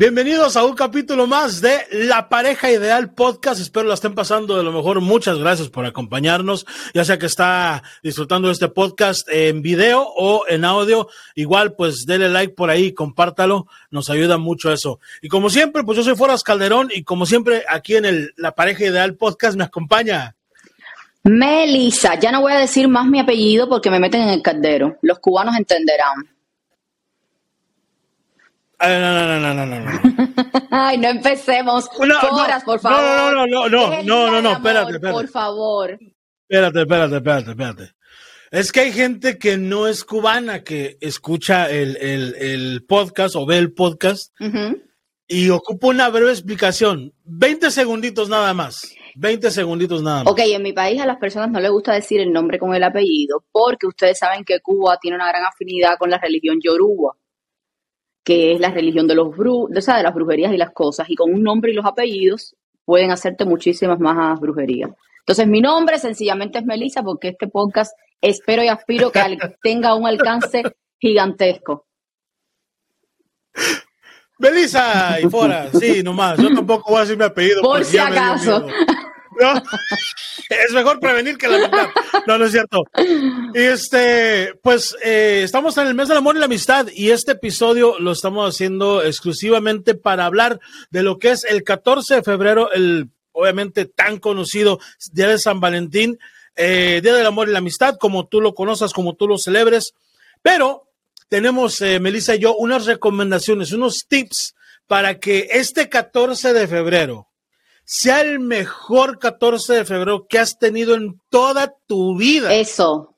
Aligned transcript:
Bienvenidos 0.00 0.56
a 0.56 0.64
un 0.64 0.74
capítulo 0.74 1.26
más 1.26 1.60
de 1.60 1.78
La 1.92 2.30
Pareja 2.30 2.70
Ideal 2.70 3.12
Podcast. 3.12 3.60
Espero 3.60 3.86
la 3.86 3.94
estén 3.94 4.14
pasando 4.14 4.56
de 4.56 4.62
lo 4.62 4.72
mejor. 4.72 5.02
Muchas 5.02 5.38
gracias 5.38 5.68
por 5.68 5.84
acompañarnos. 5.84 6.66
Ya 6.94 7.04
sea 7.04 7.18
que 7.18 7.26
está 7.26 7.82
disfrutando 8.02 8.48
de 8.48 8.52
este 8.52 8.68
podcast 8.68 9.28
en 9.30 9.60
video 9.60 10.02
o 10.02 10.44
en 10.48 10.64
audio. 10.64 11.08
Igual, 11.34 11.74
pues 11.74 12.06
dele 12.06 12.30
like 12.30 12.54
por 12.54 12.70
ahí, 12.70 12.92
compártalo. 12.92 13.66
Nos 13.90 14.08
ayuda 14.08 14.38
mucho 14.38 14.72
eso. 14.72 15.00
Y 15.20 15.28
como 15.28 15.50
siempre, 15.50 15.84
pues 15.84 15.98
yo 15.98 16.04
soy 16.04 16.16
Foras 16.16 16.44
Calderón 16.44 16.90
y 16.94 17.04
como 17.04 17.26
siempre 17.26 17.64
aquí 17.68 17.96
en 17.96 18.06
el 18.06 18.32
La 18.36 18.54
Pareja 18.54 18.86
Ideal 18.86 19.16
Podcast 19.16 19.56
me 19.58 19.64
acompaña. 19.64 20.34
Melissa, 21.24 22.18
ya 22.18 22.32
no 22.32 22.40
voy 22.40 22.52
a 22.52 22.58
decir 22.58 22.88
más 22.88 23.06
mi 23.06 23.20
apellido 23.20 23.68
porque 23.68 23.90
me 23.90 24.00
meten 24.00 24.22
en 24.22 24.30
el 24.30 24.42
caldero. 24.42 24.96
Los 25.02 25.18
cubanos 25.18 25.56
entenderán. 25.56 26.28
Ay, 28.78 28.98
no, 28.98 29.12
no, 29.12 29.38
no, 29.38 29.54
no, 29.54 29.66
no, 29.66 29.80
no. 29.80 30.00
Ay, 30.70 30.96
no 30.96 31.08
empecemos. 31.08 31.90
No, 31.98 32.20
Foras, 32.20 32.62
no, 32.62 32.64
por 32.64 32.80
favor. 32.80 33.34
No, 33.34 33.46
no, 33.46 33.46
no, 33.46 33.68
no, 33.68 34.02
no, 34.02 34.30
no, 34.30 34.42
no, 34.42 34.52
espérate, 34.52 34.92
espérate. 34.92 35.12
Por 35.12 35.28
favor. 35.28 35.98
Espérate, 36.48 36.80
espérate, 36.80 37.16
espérate, 37.16 37.50
espérate. 37.50 37.92
Es 38.50 38.72
que 38.72 38.80
hay 38.80 38.92
gente 38.92 39.38
que 39.38 39.58
no 39.58 39.86
es 39.86 40.02
cubana 40.02 40.64
que 40.64 40.96
escucha 41.00 41.70
el, 41.70 41.96
el, 41.98 42.34
el 42.36 42.84
podcast 42.84 43.36
o 43.36 43.44
ve 43.44 43.58
el 43.58 43.72
podcast 43.72 44.34
y 45.28 45.50
ocupa 45.50 45.88
una 45.88 46.08
breve 46.08 46.32
explicación. 46.32 47.12
20 47.24 47.70
segunditos 47.70 48.28
nada 48.30 48.54
más. 48.54 48.92
20 49.20 49.50
segunditos 49.50 50.02
nada 50.02 50.24
más. 50.24 50.32
Ok, 50.32 50.40
en 50.44 50.62
mi 50.62 50.72
país 50.72 50.98
a 50.98 51.04
las 51.04 51.18
personas 51.18 51.50
no 51.50 51.60
les 51.60 51.70
gusta 51.70 51.92
decir 51.92 52.20
el 52.20 52.32
nombre 52.32 52.58
con 52.58 52.74
el 52.74 52.82
apellido 52.82 53.44
porque 53.52 53.86
ustedes 53.86 54.18
saben 54.18 54.44
que 54.44 54.60
Cuba 54.60 54.98
tiene 54.98 55.16
una 55.16 55.28
gran 55.28 55.44
afinidad 55.44 55.98
con 55.98 56.08
la 56.08 56.16
religión 56.16 56.58
yoruba, 56.62 57.14
que 58.24 58.52
es 58.54 58.60
la 58.60 58.70
religión 58.70 59.06
de 59.06 59.14
los 59.14 59.36
bru 59.36 59.68
de, 59.68 59.80
o 59.80 59.82
sea, 59.82 59.98
de 59.98 60.04
las 60.04 60.14
brujerías 60.14 60.54
y 60.54 60.56
las 60.56 60.70
cosas, 60.70 61.10
y 61.10 61.16
con 61.16 61.34
un 61.34 61.42
nombre 61.42 61.70
y 61.70 61.74
los 61.74 61.84
apellidos 61.84 62.56
pueden 62.86 63.10
hacerte 63.10 63.44
muchísimas 63.44 64.00
más 64.00 64.40
brujerías. 64.40 64.90
Entonces, 65.18 65.46
mi 65.46 65.60
nombre 65.60 65.98
sencillamente 65.98 66.58
es 66.58 66.64
Melissa 66.64 67.02
porque 67.02 67.28
este 67.28 67.46
podcast 67.46 67.92
espero 68.22 68.64
y 68.64 68.68
aspiro 68.68 69.12
que 69.12 69.20
tenga 69.62 69.94
un 69.96 70.06
alcance 70.06 70.62
gigantesco. 70.98 71.86
Belisa 74.38 75.20
y 75.20 75.28
fuera, 75.28 75.70
sí, 75.78 76.02
nomás. 76.02 76.38
Yo 76.38 76.54
tampoco 76.54 76.92
voy 76.92 76.98
a 76.98 77.00
decir 77.02 77.18
mi 77.18 77.24
apellido. 77.24 77.60
Por 77.60 77.84
si 77.84 77.98
acaso. 77.98 78.66
No, 79.40 79.54
es 80.50 80.72
mejor 80.72 81.00
prevenir 81.00 81.38
que 81.38 81.48
lamentar. 81.48 81.90
No, 82.26 82.36
no 82.36 82.44
es 82.44 82.52
cierto. 82.52 82.82
Y 83.54 83.58
este, 83.58 84.54
pues 84.62 84.94
eh, 85.02 85.42
estamos 85.44 85.76
en 85.78 85.86
el 85.86 85.94
mes 85.94 86.08
del 86.08 86.18
amor 86.18 86.36
y 86.36 86.40
la 86.40 86.44
amistad 86.44 86.88
y 86.92 87.10
este 87.10 87.32
episodio 87.32 87.98
lo 87.98 88.12
estamos 88.12 88.54
haciendo 88.54 89.02
exclusivamente 89.02 89.94
para 89.94 90.26
hablar 90.26 90.60
de 90.90 91.02
lo 91.02 91.18
que 91.18 91.30
es 91.30 91.44
el 91.44 91.64
14 91.64 92.16
de 92.16 92.22
febrero, 92.22 92.70
el 92.72 93.08
obviamente 93.32 93.86
tan 93.86 94.18
conocido 94.18 94.78
Día 95.12 95.28
de 95.28 95.38
San 95.38 95.60
Valentín, 95.60 96.18
eh, 96.56 97.00
Día 97.02 97.14
del 97.14 97.26
amor 97.26 97.48
y 97.48 97.52
la 97.52 97.58
amistad, 97.58 97.96
como 97.98 98.26
tú 98.26 98.40
lo 98.40 98.54
conozcas, 98.54 98.92
como 98.92 99.14
tú 99.14 99.26
lo 99.26 99.38
celebres. 99.38 99.94
Pero 100.42 100.88
tenemos, 101.28 101.80
eh, 101.80 101.98
Melissa 102.00 102.34
y 102.34 102.40
yo, 102.40 102.54
unas 102.56 102.84
recomendaciones, 102.84 103.72
unos 103.72 104.06
tips 104.06 104.54
para 104.86 105.18
que 105.18 105.48
este 105.52 105.88
14 105.88 106.52
de 106.52 106.68
febrero 106.68 107.29
sea 107.92 108.20
el 108.20 108.38
mejor 108.38 109.18
14 109.18 109.74
de 109.74 109.84
febrero 109.84 110.26
que 110.28 110.38
has 110.38 110.58
tenido 110.60 110.94
en 110.94 111.20
toda 111.28 111.74
tu 111.88 112.16
vida. 112.16 112.54
Eso. 112.54 113.16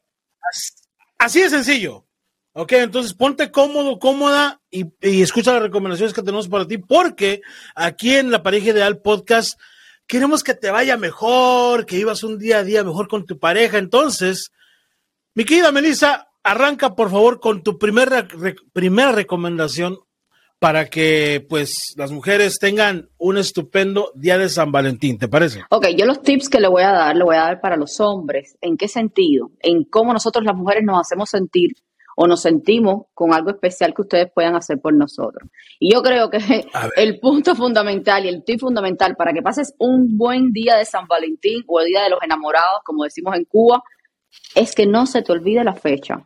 Así 1.19 1.41
de 1.43 1.51
sencillo. 1.51 2.07
Ok, 2.55 2.73
entonces 2.73 3.13
ponte 3.13 3.51
cómodo, 3.51 3.99
cómoda 3.99 4.61
y, 4.71 4.85
y 5.03 5.21
escucha 5.21 5.53
las 5.53 5.63
recomendaciones 5.63 6.15
que 6.15 6.23
tenemos 6.23 6.49
para 6.49 6.67
ti, 6.67 6.79
porque 6.79 7.43
aquí 7.75 8.15
en 8.17 8.31
la 8.31 8.43
pareja 8.43 8.71
ideal 8.71 9.01
podcast 9.03 9.59
queremos 10.07 10.43
que 10.43 10.55
te 10.55 10.71
vaya 10.71 10.97
mejor, 10.97 11.85
que 11.85 11.97
ibas 11.99 12.23
un 12.25 12.39
día 12.39 12.59
a 12.59 12.65
día 12.65 12.83
mejor 12.83 13.09
con 13.09 13.27
tu 13.27 13.39
pareja. 13.39 13.77
Entonces, 13.79 14.53
mi 15.35 15.45
querida 15.45 15.71
Melissa, 15.73 16.29
arranca 16.43 16.95
por 16.95 17.11
favor 17.11 17.41
con 17.41 17.63
tu 17.63 17.79
primera, 17.79 18.23
re- 18.23 18.57
primera 18.73 19.13
recomendación 19.13 19.99
para 20.63 20.89
que 20.89 21.45
pues 21.49 21.93
las 21.97 22.13
mujeres 22.13 22.61
tengan 22.61 23.09
un 23.19 23.37
estupendo 23.37 24.13
día 24.15 24.39
de 24.39 24.49
San 24.49 24.71
Valentín, 24.71 25.19
¿te 25.19 25.27
parece? 25.27 25.65
Ok, 25.71 25.89
yo 25.97 26.07
los 26.07 26.23
tips 26.23 26.49
que 26.49 26.61
le 26.61 26.69
voy 26.69 26.85
a 26.85 26.93
dar, 26.93 27.17
le 27.17 27.25
voy 27.25 27.35
a 27.35 27.41
dar 27.41 27.61
para 27.61 27.77
los 27.77 27.99
hombres. 27.99 28.57
¿En 28.61 28.77
qué 28.77 28.87
sentido? 28.87 29.51
En 29.59 29.83
cómo 29.83 30.13
nosotros 30.13 30.45
las 30.45 30.55
mujeres 30.55 30.85
nos 30.85 31.01
hacemos 31.01 31.31
sentir 31.31 31.73
o 32.17 32.29
nos 32.29 32.43
sentimos 32.43 33.07
con 33.13 33.35
algo 33.35 33.51
especial 33.51 33.93
que 33.93 34.03
ustedes 34.03 34.31
puedan 34.33 34.55
hacer 34.55 34.79
por 34.81 34.95
nosotros. 34.95 35.51
Y 35.81 35.93
yo 35.93 36.01
creo 36.01 36.31
que 36.31 36.39
el 36.97 37.19
punto 37.19 37.57
fundamental 37.57 38.25
y 38.25 38.29
el 38.29 38.45
tip 38.45 38.61
fundamental 38.61 39.17
para 39.17 39.33
que 39.33 39.43
pases 39.43 39.75
un 39.79 40.17
buen 40.17 40.53
día 40.53 40.77
de 40.77 40.85
San 40.85 41.09
Valentín 41.09 41.65
o 41.67 41.81
el 41.81 41.87
día 41.87 42.05
de 42.05 42.11
los 42.11 42.23
enamorados, 42.23 42.83
como 42.85 43.03
decimos 43.03 43.35
en 43.35 43.47
Cuba, 43.47 43.83
es 44.55 44.77
que 44.77 44.87
no 44.87 45.07
se 45.07 45.23
te 45.23 45.33
olvide 45.33 45.65
la 45.65 45.75
fecha. 45.75 46.25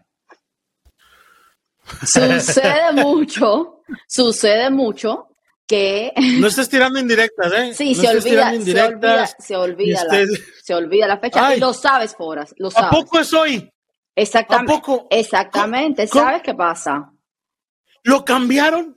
Sucede 2.05 2.93
mucho, 2.93 3.83
sucede 4.07 4.71
mucho 4.71 5.29
que 5.67 6.13
No 6.39 6.47
estés 6.47 6.69
tirando 6.69 6.99
indirectas, 6.99 7.53
¿eh? 7.53 7.75
Sí, 7.75 7.95
no 7.95 8.03
se, 8.03 8.09
olvida, 8.09 8.51
se 8.53 8.83
olvida, 8.83 9.27
se 9.27 9.57
olvida, 9.57 10.03
y 10.03 10.27
la, 10.27 10.39
se 10.63 10.75
olvida 10.75 11.07
la 11.07 11.19
fecha 11.19 11.47
Ay. 11.47 11.57
y 11.57 11.61
lo 11.61 11.73
sabes, 11.73 12.15
Foras, 12.15 12.55
lo 12.59 12.69
¿A 12.75 12.91
poco 12.91 13.19
es 13.19 13.33
hoy? 13.33 13.69
Exactamente. 14.15 14.73
¿A 14.73 14.77
poco? 14.77 15.07
Exactamente, 15.11 16.09
¿Cómo? 16.09 16.25
¿sabes 16.25 16.43
qué 16.43 16.55
pasa? 16.55 17.13
¿Lo 18.05 18.25
cambiaron? 18.25 18.95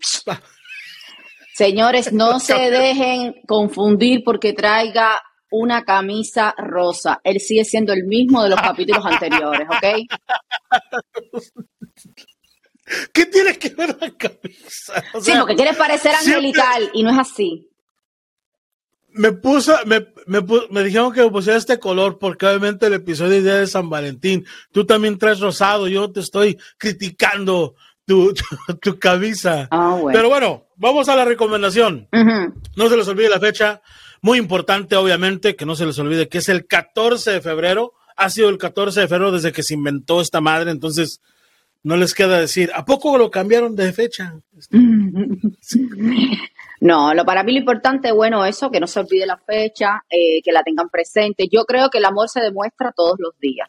Señores, 1.55 2.13
no 2.13 2.39
se 2.39 2.69
dejen 2.69 3.41
confundir 3.47 4.21
porque 4.23 4.53
traiga 4.53 5.19
una 5.51 5.83
camisa 5.83 6.53
rosa. 6.57 7.19
Él 7.23 7.39
sigue 7.39 7.65
siendo 7.65 7.91
el 7.91 8.03
mismo 8.03 8.43
de 8.43 8.49
los 8.49 8.61
capítulos 8.61 9.03
anteriores, 9.03 9.67
¿ok? 9.67 9.85
¿Qué 13.13 13.25
tiene 13.27 13.57
que 13.57 13.69
ver 13.69 13.95
la 13.99 14.11
camisa? 14.11 15.03
O 15.13 15.21
Sí, 15.21 15.31
porque 15.37 15.55
quiere 15.55 15.73
parecer 15.73 16.11
siempre- 16.15 16.35
angelical 16.49 16.89
y 16.93 17.03
no 17.03 17.11
es 17.11 17.17
así. 17.19 17.65
me 19.11 19.31
puso, 19.33 19.75
me, 19.85 20.07
me, 20.27 20.39
me 20.69 20.83
dijeron 20.83 21.11
que 21.11 21.21
me 21.23 21.29
pusiera 21.31 21.57
este 21.57 21.79
color 21.79 22.19
porque 22.19 22.45
obviamente 22.45 22.85
el 22.85 22.93
episodio 22.93 23.37
es 23.37 23.43
día 23.43 23.55
de 23.55 23.67
San 23.67 23.89
Valentín. 23.89 24.45
Tú 24.71 24.85
también 24.85 25.17
traes 25.17 25.39
rosado, 25.39 25.87
yo 25.87 26.11
te 26.11 26.19
estoy 26.19 26.57
criticando 26.77 27.75
tu, 28.05 28.33
tu, 28.33 28.43
tu 28.81 28.99
camisa. 28.99 29.67
Ah, 29.71 29.97
bueno. 29.99 30.15
Pero 30.17 30.29
bueno, 30.29 30.67
vamos 30.75 31.09
a 31.09 31.15
la 31.15 31.25
recomendación. 31.25 32.07
No 32.75 32.89
se 32.89 32.97
les 32.97 33.07
olvide 33.07 33.29
la 33.29 33.39
fecha. 33.39 33.81
Muy 34.21 34.37
importante, 34.37 34.95
obviamente, 34.95 35.55
que 35.55 35.65
no 35.65 35.75
se 35.75 35.85
les 35.85 35.97
olvide 35.99 36.27
que 36.29 36.39
es 36.39 36.49
el 36.49 36.67
14 36.67 37.31
de 37.31 37.41
febrero. 37.41 37.93
Ha 38.15 38.29
sido 38.29 38.49
el 38.49 38.57
14 38.57 39.01
de 39.01 39.07
febrero 39.07 39.31
desde 39.31 39.51
que 39.51 39.63
se 39.63 39.73
inventó 39.75 40.21
esta 40.21 40.41
madre, 40.41 40.71
entonces 40.71 41.21
no 41.83 41.95
les 41.97 42.13
queda 42.13 42.39
decir, 42.39 42.71
¿a 42.75 42.85
poco 42.85 43.17
lo 43.17 43.31
cambiaron 43.31 43.75
de 43.75 43.93
fecha? 43.93 44.39
No, 46.81 47.13
lo 47.13 47.25
para 47.25 47.43
mí 47.43 47.51
lo 47.51 47.59
importante, 47.59 48.13
bueno, 48.13 48.45
eso, 48.45 48.71
que 48.71 48.79
no 48.79 48.87
se 48.87 49.01
olvide 49.01 49.25
la 49.25 49.37
fecha, 49.37 50.01
eh, 50.09 50.41
que 50.41 50.53
la 50.53 50.63
tengan 50.63 50.89
presente. 50.89 51.49
Yo 51.51 51.65
creo 51.65 51.89
que 51.89 51.97
el 51.97 52.05
amor 52.05 52.29
se 52.29 52.39
demuestra 52.39 52.93
todos 52.95 53.15
los 53.19 53.37
días. 53.37 53.67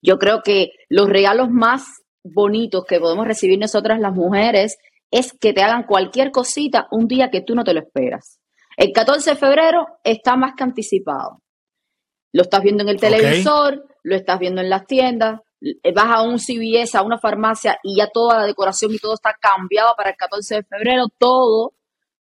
Yo 0.00 0.16
creo 0.18 0.42
que 0.44 0.70
los 0.88 1.08
regalos 1.08 1.50
más 1.50 2.02
bonitos 2.22 2.84
que 2.84 3.00
podemos 3.00 3.26
recibir 3.26 3.58
nosotras 3.58 3.98
las 3.98 4.14
mujeres 4.14 4.78
es 5.10 5.32
que 5.32 5.52
te 5.52 5.62
hagan 5.62 5.84
cualquier 5.84 6.30
cosita 6.30 6.86
un 6.90 7.08
día 7.08 7.30
que 7.30 7.40
tú 7.40 7.54
no 7.54 7.64
te 7.64 7.74
lo 7.74 7.80
esperas. 7.80 8.38
El 8.76 8.92
14 8.92 9.30
de 9.30 9.36
febrero 9.36 9.86
está 10.04 10.36
más 10.36 10.54
que 10.56 10.64
anticipado. 10.64 11.42
Lo 12.32 12.42
estás 12.42 12.62
viendo 12.62 12.82
en 12.82 12.88
el 12.88 13.00
televisor, 13.00 13.84
lo 14.02 14.16
estás 14.16 14.38
viendo 14.38 14.62
en 14.62 14.70
las 14.70 14.86
tiendas, 14.86 15.40
vas 15.94 16.06
a 16.06 16.22
un 16.22 16.38
CVS, 16.38 16.96
a 16.96 17.02
una 17.02 17.18
farmacia 17.18 17.78
y 17.82 17.96
ya 17.96 18.08
toda 18.08 18.38
la 18.40 18.46
decoración 18.46 18.92
y 18.92 18.98
todo 18.98 19.14
está 19.14 19.34
cambiado 19.40 19.94
para 19.96 20.10
el 20.10 20.16
14 20.16 20.56
de 20.56 20.62
febrero, 20.64 21.06
todo 21.18 21.72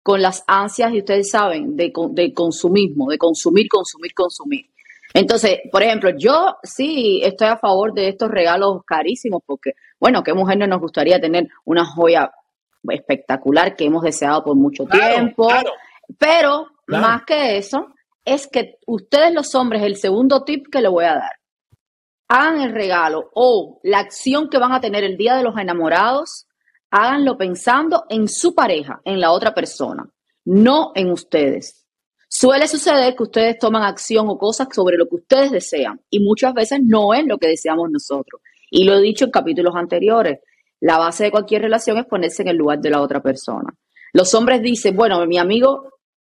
con 0.03 0.21
las 0.21 0.43
ansias, 0.47 0.93
y 0.93 0.99
ustedes 0.99 1.29
saben, 1.29 1.75
de, 1.75 1.91
de 2.11 2.33
consumismo, 2.33 3.09
de 3.09 3.17
consumir, 3.17 3.67
consumir, 3.67 4.13
consumir. 4.13 4.65
Entonces, 5.13 5.59
por 5.71 5.83
ejemplo, 5.83 6.11
yo 6.17 6.55
sí 6.63 7.19
estoy 7.23 7.47
a 7.49 7.57
favor 7.57 7.93
de 7.93 8.09
estos 8.09 8.29
regalos 8.29 8.81
carísimos 8.85 9.41
porque, 9.45 9.71
bueno, 9.99 10.23
¿qué 10.23 10.33
mujer 10.33 10.57
no 10.57 10.67
nos 10.67 10.79
gustaría 10.79 11.19
tener 11.19 11.47
una 11.65 11.85
joya 11.85 12.31
espectacular 12.89 13.75
que 13.75 13.85
hemos 13.85 14.03
deseado 14.03 14.43
por 14.43 14.55
mucho 14.55 14.85
Claro, 14.85 15.15
tiempo? 15.15 15.47
claro. 15.47 15.71
Pero 16.17 16.67
Claro. 16.85 17.05
más 17.05 17.23
que 17.25 17.57
eso, 17.57 17.87
es 18.23 18.47
que 18.47 18.77
ustedes 18.85 19.33
los 19.33 19.53
hombres, 19.55 19.83
el 19.83 19.97
segundo 19.97 20.43
tip 20.45 20.67
que 20.71 20.81
le 20.81 20.87
voy 20.87 21.03
a 21.05 21.15
dar, 21.15 21.31
hagan 22.27 22.61
el 22.61 22.73
regalo 22.73 23.29
o 23.33 23.79
la 23.83 23.99
acción 23.99 24.49
que 24.49 24.57
van 24.57 24.73
a 24.73 24.81
tener 24.81 25.03
el 25.03 25.17
día 25.17 25.35
de 25.35 25.43
los 25.43 25.57
enamorados, 25.57 26.47
háganlo 26.91 27.37
pensando 27.37 28.05
en 28.09 28.27
su 28.27 28.53
pareja, 28.53 29.01
en 29.05 29.19
la 29.19 29.31
otra 29.31 29.53
persona, 29.53 30.09
no 30.45 30.91
en 30.95 31.11
ustedes. 31.11 31.85
Suele 32.29 32.67
suceder 32.67 33.15
que 33.15 33.23
ustedes 33.23 33.57
toman 33.57 33.83
acción 33.83 34.27
o 34.27 34.37
cosas 34.37 34.67
sobre 34.73 34.97
lo 34.97 35.07
que 35.07 35.15
ustedes 35.15 35.51
desean 35.51 36.01
y 36.09 36.19
muchas 36.19 36.53
veces 36.53 36.79
no 36.83 37.13
es 37.13 37.25
lo 37.25 37.37
que 37.37 37.47
deseamos 37.47 37.89
nosotros. 37.89 38.41
Y 38.69 38.83
lo 38.83 38.95
he 38.95 39.01
dicho 39.01 39.25
en 39.25 39.31
capítulos 39.31 39.75
anteriores, 39.75 40.39
la 40.81 40.97
base 40.97 41.25
de 41.25 41.31
cualquier 41.31 41.61
relación 41.61 41.97
es 41.97 42.05
ponerse 42.05 42.41
en 42.41 42.49
el 42.49 42.57
lugar 42.57 42.79
de 42.79 42.89
la 42.89 43.01
otra 43.01 43.21
persona. 43.21 43.73
Los 44.11 44.33
hombres 44.33 44.61
dicen, 44.61 44.95
bueno, 44.95 45.25
mi 45.25 45.37
amigo, 45.37 45.89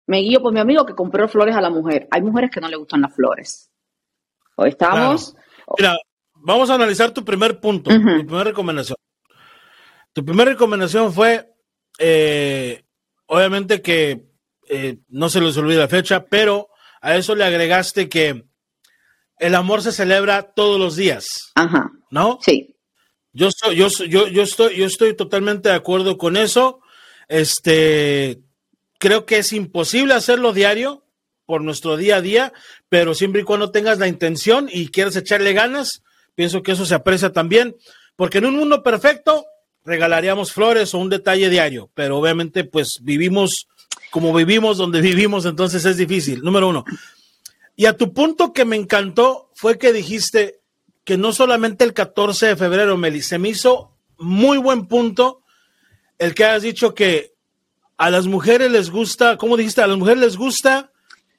me 0.05 0.19
guío 0.19 0.41
por 0.41 0.53
mi 0.53 0.59
amigo 0.59 0.85
que 0.85 0.93
compró 0.93 1.27
flores 1.27 1.55
a 1.55 1.61
la 1.61 1.71
mujer. 1.71 2.07
Hay 2.11 2.21
mujeres 2.21 2.51
que 2.51 2.61
no 2.61 2.67
le 2.67 2.77
gustan 2.77 3.01
las 3.01 3.15
flores. 3.15 3.71
Hoy 4.55 4.69
estamos... 4.69 5.35
Mira, 5.77 5.97
vamos 6.33 6.69
a 6.69 6.75
analizar 6.75 7.11
tu 7.11 7.23
primer 7.23 7.59
punto, 7.59 7.89
tu 7.89 8.01
primera 8.01 8.43
recomendación. 8.43 8.97
Tu 10.13 10.25
primera 10.25 10.51
recomendación 10.51 11.13
fue, 11.13 11.53
eh, 11.99 12.83
obviamente 13.27 13.81
que 13.81 14.29
eh, 14.67 14.97
no 15.07 15.29
se 15.29 15.41
les 15.41 15.57
olvide 15.57 15.77
la 15.77 15.87
fecha, 15.87 16.25
pero 16.25 16.69
a 17.01 17.15
eso 17.15 17.35
le 17.35 17.45
agregaste 17.45 18.09
que 18.09 18.45
el 19.37 19.55
amor 19.55 19.81
se 19.81 19.91
celebra 19.91 20.53
todos 20.53 20.79
los 20.79 20.95
días. 20.95 21.51
Ajá. 21.55 21.91
¿No? 22.11 22.39
Sí. 22.41 22.75
Yo, 23.31 23.49
soy, 23.51 23.75
yo, 23.75 23.87
yo, 24.07 24.27
yo, 24.27 24.41
estoy, 24.41 24.75
yo 24.75 24.85
estoy 24.85 25.15
totalmente 25.15 25.69
de 25.69 25.75
acuerdo 25.75 26.17
con 26.17 26.35
eso. 26.35 26.81
Este, 27.27 28.41
creo 28.97 29.25
que 29.25 29.37
es 29.37 29.53
imposible 29.53 30.13
hacerlo 30.13 30.51
diario 30.51 31.05
por 31.49 31.63
nuestro 31.63 31.97
día 31.97 32.17
a 32.17 32.21
día, 32.21 32.53
pero 32.89 33.15
siempre 33.15 33.41
y 33.41 33.43
cuando 33.43 33.71
tengas 33.71 33.97
la 33.97 34.07
intención 34.07 34.69
y 34.71 34.89
quieras 34.89 35.15
echarle 35.15 35.53
ganas, 35.53 36.03
pienso 36.35 36.61
que 36.61 36.73
eso 36.73 36.85
se 36.85 36.93
aprecia 36.93 37.31
también, 37.31 37.75
porque 38.15 38.37
en 38.37 38.45
un 38.45 38.55
mundo 38.55 38.83
perfecto 38.83 39.47
regalaríamos 39.83 40.53
flores 40.53 40.93
o 40.93 40.99
un 40.99 41.09
detalle 41.09 41.49
diario, 41.49 41.89
pero 41.95 42.19
obviamente 42.19 42.65
pues 42.65 42.99
vivimos 43.01 43.67
como 44.11 44.31
vivimos 44.31 44.77
donde 44.77 45.01
vivimos, 45.11 45.43
entonces 45.47 45.83
es 45.85 45.97
difícil, 45.97 46.43
número 46.43 46.69
uno. 46.69 46.85
Y 47.75 47.87
a 47.87 47.97
tu 47.97 48.13
punto 48.13 48.53
que 48.53 48.63
me 48.63 48.75
encantó 48.75 49.49
fue 49.55 49.79
que 49.79 49.91
dijiste 49.91 50.59
que 51.03 51.17
no 51.17 51.33
solamente 51.33 51.83
el 51.83 51.95
14 51.95 52.45
de 52.45 52.57
febrero, 52.57 52.95
Meli, 52.95 53.23
se 53.23 53.39
me 53.39 53.49
hizo 53.49 53.97
muy 54.19 54.59
buen 54.59 54.85
punto 54.85 55.41
el 56.19 56.35
que 56.35 56.45
has 56.45 56.61
dicho 56.61 56.93
que 56.93 57.33
a 57.97 58.11
las 58.11 58.27
mujeres 58.27 58.69
les 58.69 58.91
gusta, 58.91 59.35
¿cómo 59.37 59.57
dijiste? 59.57 59.81
A 59.81 59.87
las 59.87 59.97
mujeres 59.97 60.21
les 60.21 60.37
gusta 60.37 60.88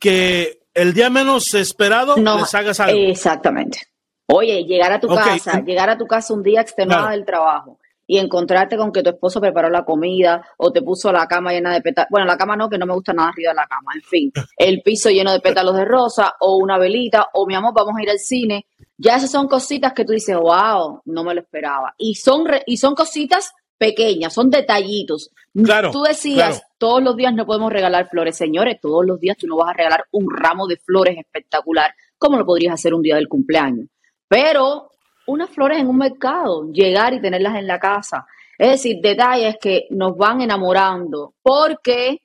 que 0.00 0.62
el 0.74 0.94
día 0.94 1.10
menos 1.10 1.54
esperado 1.54 2.16
les 2.16 2.54
hagas 2.54 2.80
algo. 2.80 2.98
Exactamente. 2.98 3.80
Oye, 4.26 4.64
llegar 4.64 4.92
a 4.92 5.00
tu 5.00 5.08
casa, 5.08 5.60
llegar 5.60 5.90
a 5.90 5.98
tu 5.98 6.06
casa 6.06 6.32
un 6.32 6.42
día 6.42 6.60
extenuado 6.60 7.10
del 7.10 7.24
trabajo 7.24 7.78
y 8.06 8.18
encontrarte 8.18 8.76
con 8.76 8.90
que 8.90 9.02
tu 9.02 9.10
esposo 9.10 9.40
preparó 9.40 9.70
la 9.70 9.84
comida 9.84 10.44
o 10.56 10.72
te 10.72 10.82
puso 10.82 11.12
la 11.12 11.26
cama 11.26 11.52
llena 11.52 11.72
de 11.72 11.80
pétalos. 11.80 12.08
Bueno, 12.10 12.26
la 12.26 12.36
cama 12.36 12.56
no, 12.56 12.68
que 12.68 12.78
no 12.78 12.86
me 12.86 12.94
gusta 12.94 13.12
nada 13.12 13.28
arriba 13.28 13.50
de 13.50 13.56
la 13.56 13.66
cama. 13.66 13.92
En 13.94 14.02
fin, 14.02 14.32
el 14.56 14.82
piso 14.82 15.10
lleno 15.10 15.32
de 15.32 15.40
pétalos 15.40 15.76
de 15.76 15.84
rosa 15.84 16.34
o 16.40 16.56
una 16.56 16.78
velita 16.78 17.28
o 17.34 17.46
mi 17.46 17.54
amor, 17.54 17.72
vamos 17.74 17.94
a 17.96 18.02
ir 18.02 18.10
al 18.10 18.18
cine. 18.18 18.66
Ya 18.96 19.16
esas 19.16 19.30
son 19.30 19.46
cositas 19.48 19.92
que 19.92 20.04
tú 20.04 20.12
dices, 20.12 20.36
wow, 20.36 21.02
no 21.04 21.24
me 21.24 21.34
lo 21.34 21.40
esperaba. 21.40 21.94
Y 21.98 22.14
son, 22.14 22.44
y 22.66 22.76
son 22.78 22.94
cositas 22.94 23.52
pequeñas, 23.78 24.34
son 24.34 24.50
detallitos. 24.50 25.30
Claro, 25.52 25.90
tú 25.90 26.02
decías, 26.02 26.62
todos 26.78 27.02
los 27.02 27.16
días 27.16 27.34
no 27.34 27.44
podemos 27.44 27.72
regalar 27.72 28.08
flores. 28.08 28.36
Señores, 28.36 28.80
todos 28.80 29.04
los 29.04 29.18
días 29.18 29.36
tú 29.36 29.46
no 29.46 29.56
vas 29.56 29.70
a 29.70 29.76
regalar 29.76 30.04
un 30.12 30.26
ramo 30.30 30.66
de 30.68 30.76
flores 30.76 31.18
espectacular 31.18 31.92
como 32.20 32.36
lo 32.36 32.44
podrías 32.44 32.74
hacer 32.74 32.92
un 32.92 33.02
día 33.02 33.16
del 33.16 33.28
cumpleaños. 33.28 33.88
Pero 34.28 34.90
unas 35.26 35.50
flores 35.50 35.78
en 35.78 35.88
un 35.88 35.96
mercado, 35.96 36.70
llegar 36.70 37.14
y 37.14 37.20
tenerlas 37.20 37.56
en 37.56 37.66
la 37.66 37.80
casa. 37.80 38.26
Es 38.58 38.72
decir, 38.72 38.98
detalles 39.00 39.56
que 39.60 39.86
nos 39.90 40.16
van 40.18 40.42
enamorando, 40.42 41.34
porque, 41.40 42.20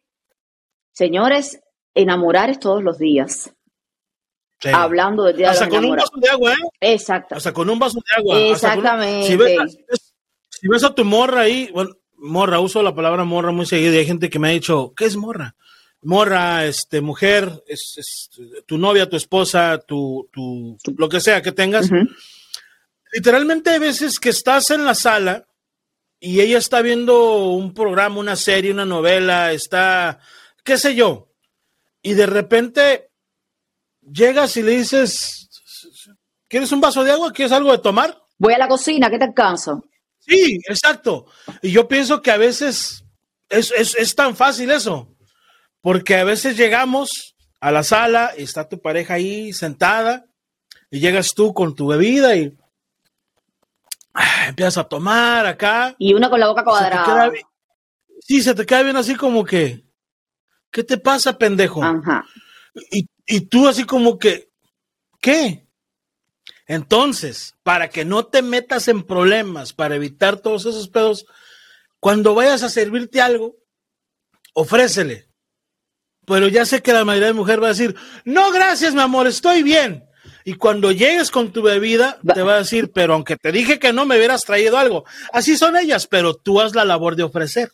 señores, 0.92 1.62
enamorar 1.94 2.50
es 2.50 2.60
todos 2.60 2.84
los 2.84 2.98
días. 2.98 3.52
Hablando 4.74 5.24
del 5.24 5.38
día 5.38 5.52
Hasta 5.52 5.70
con 5.70 5.86
un 5.86 5.96
vaso 5.96 6.18
de 6.18 6.30
agua, 6.30 6.54
¿eh? 6.54 6.94
Exacto. 6.94 7.36
Hasta 7.36 7.54
con 7.54 7.70
un 7.70 7.80
vaso 7.80 8.00
de 8.00 8.22
agua. 8.22 8.40
Exactamente. 8.52 9.28
si, 9.28 10.68
ves, 10.68 10.84
a 10.84 10.94
tu 10.94 11.06
morra 11.06 11.42
ahí, 11.42 11.70
bueno, 11.72 11.92
morra, 12.26 12.60
uso 12.60 12.84
la 12.84 12.96
palabra 12.96 13.24
morra 13.24 13.52
muy 13.52 13.66
seguido 13.66 13.94
y 13.94 13.98
hay 13.98 14.06
gente 14.06 14.30
que 14.30 14.40
me 14.40 14.50
ha 14.50 14.52
dicho, 14.52 14.94
¿qué 14.96 15.06
es 15.06 15.16
morra? 15.16 15.56
Morra, 16.02 16.66
este, 16.66 17.02
mujer, 17.02 17.64
es, 17.68 18.30
tu 18.66 18.78
novia, 18.78 19.10
tu 19.10 19.16
esposa, 19.16 19.80
tu, 19.80 20.30
tu, 20.32 20.78
lo 20.98 21.10
que 21.10 21.20
sea 21.20 21.42
que 21.42 21.52
tengas 21.52 21.90
literalmente 23.16 23.70
hay 23.70 23.80
veces 23.80 24.20
que 24.20 24.30
estás 24.30 24.70
en 24.72 24.84
la 24.84 24.94
sala 24.94 25.48
y 26.20 26.42
ella 26.42 26.58
está 26.58 26.82
viendo 26.82 27.46
un 27.48 27.74
programa, 27.74 28.20
una 28.20 28.36
serie, 28.36 28.72
una 28.72 28.86
novela, 28.86 29.54
está, 29.54 30.20
qué 30.64 30.78
sé 30.78 30.96
yo, 30.96 31.30
y 32.02 32.14
de 32.14 32.26
repente 32.26 33.12
llegas 34.02 34.58
y 34.58 34.64
le 34.64 34.72
dices, 34.72 35.50
¿quieres 36.50 36.72
un 36.74 36.82
vaso 36.82 37.04
de 37.06 37.12
agua? 37.12 37.32
¿Quieres 37.32 37.54
algo 37.54 37.72
de 37.72 37.78
tomar? 37.78 38.22
Voy 38.38 38.54
a 38.54 38.58
la 38.58 38.68
cocina, 38.68 39.10
¿qué 39.10 39.18
te 39.18 39.26
alcanzo? 39.26 39.86
Sí, 40.28 40.60
exacto. 40.68 41.26
Y 41.62 41.72
yo 41.72 41.88
pienso 41.88 42.22
que 42.22 42.32
a 42.32 42.38
veces 42.38 43.04
es, 43.50 43.72
es 43.72 44.16
tan 44.16 44.36
fácil 44.36 44.72
eso, 44.72 45.16
porque 45.82 46.16
a 46.16 46.24
veces 46.24 46.58
llegamos 46.58 47.36
a 47.60 47.72
la 47.72 47.84
sala 47.84 48.32
y 48.38 48.44
está 48.44 48.68
tu 48.68 48.80
pareja 48.80 49.16
ahí 49.16 49.54
sentada 49.54 50.26
y 50.92 51.00
llegas 51.00 51.34
tú 51.34 51.54
con 51.54 51.76
tu 51.76 51.88
bebida 51.88 52.36
y 52.36 52.56
empiezas 54.48 54.78
a 54.78 54.84
tomar 54.88 55.46
acá. 55.46 55.96
Y 55.98 56.14
una 56.14 56.30
con 56.30 56.40
la 56.40 56.48
boca 56.48 56.64
cuadrada. 56.64 57.32
sí, 58.20 58.42
se 58.42 58.54
te 58.54 58.66
queda 58.66 58.84
bien 58.84 58.98
así 58.98 59.16
como 59.16 59.44
que, 59.44 59.84
¿qué 60.72 60.84
te 60.84 60.98
pasa, 60.98 61.38
pendejo? 61.38 61.84
Ajá. 61.84 62.26
Y, 62.92 63.08
y 63.26 63.42
tú 63.42 63.68
así 63.68 63.86
como 63.86 64.18
que, 64.18 64.50
¿qué? 65.20 65.65
Entonces, 66.68 67.56
para 67.64 67.90
que 67.90 68.06
no 68.06 68.26
te 68.26 68.42
metas 68.42 68.88
en 68.88 69.04
problemas, 69.04 69.74
para 69.74 69.96
evitar 69.96 70.38
todos 70.38 70.66
esos 70.66 70.88
pedos, 70.88 71.26
cuando 72.00 72.36
vayas 72.36 72.64
a 72.64 72.70
servirte 72.70 73.22
algo, 73.22 73.56
ofrécele. 74.54 75.28
Pero 76.26 76.48
ya 76.48 76.66
sé 76.66 76.82
que 76.82 76.94
la 76.94 77.06
mayoría 77.06 77.28
de 77.28 77.34
mujeres 77.34 77.62
va 77.62 77.68
a 77.68 77.70
decir, 77.70 77.96
no, 78.24 78.52
gracias, 78.52 78.96
mi 78.96 79.02
amor, 79.02 79.28
estoy 79.28 79.62
bien. 79.62 80.06
Y 80.44 80.56
cuando 80.56 80.92
llegues 80.92 81.32
con 81.32 81.52
tu 81.52 81.62
bebida, 81.62 82.20
te 82.34 82.42
va 82.42 82.56
a 82.56 82.60
decir, 82.60 82.92
pero 82.92 83.14
aunque 83.14 83.36
te 83.36 83.52
dije 83.52 83.80
que 83.80 83.94
no 83.94 84.06
me 84.06 84.18
hubieras 84.18 84.44
traído 84.44 84.78
algo. 84.78 85.06
Así 85.34 85.58
son 85.58 85.76
ellas, 85.78 86.08
pero 86.08 86.36
tú 86.36 86.62
haz 86.62 86.76
la 86.76 86.86
labor 86.86 87.16
de 87.16 87.24
ofrecer. 87.24 87.70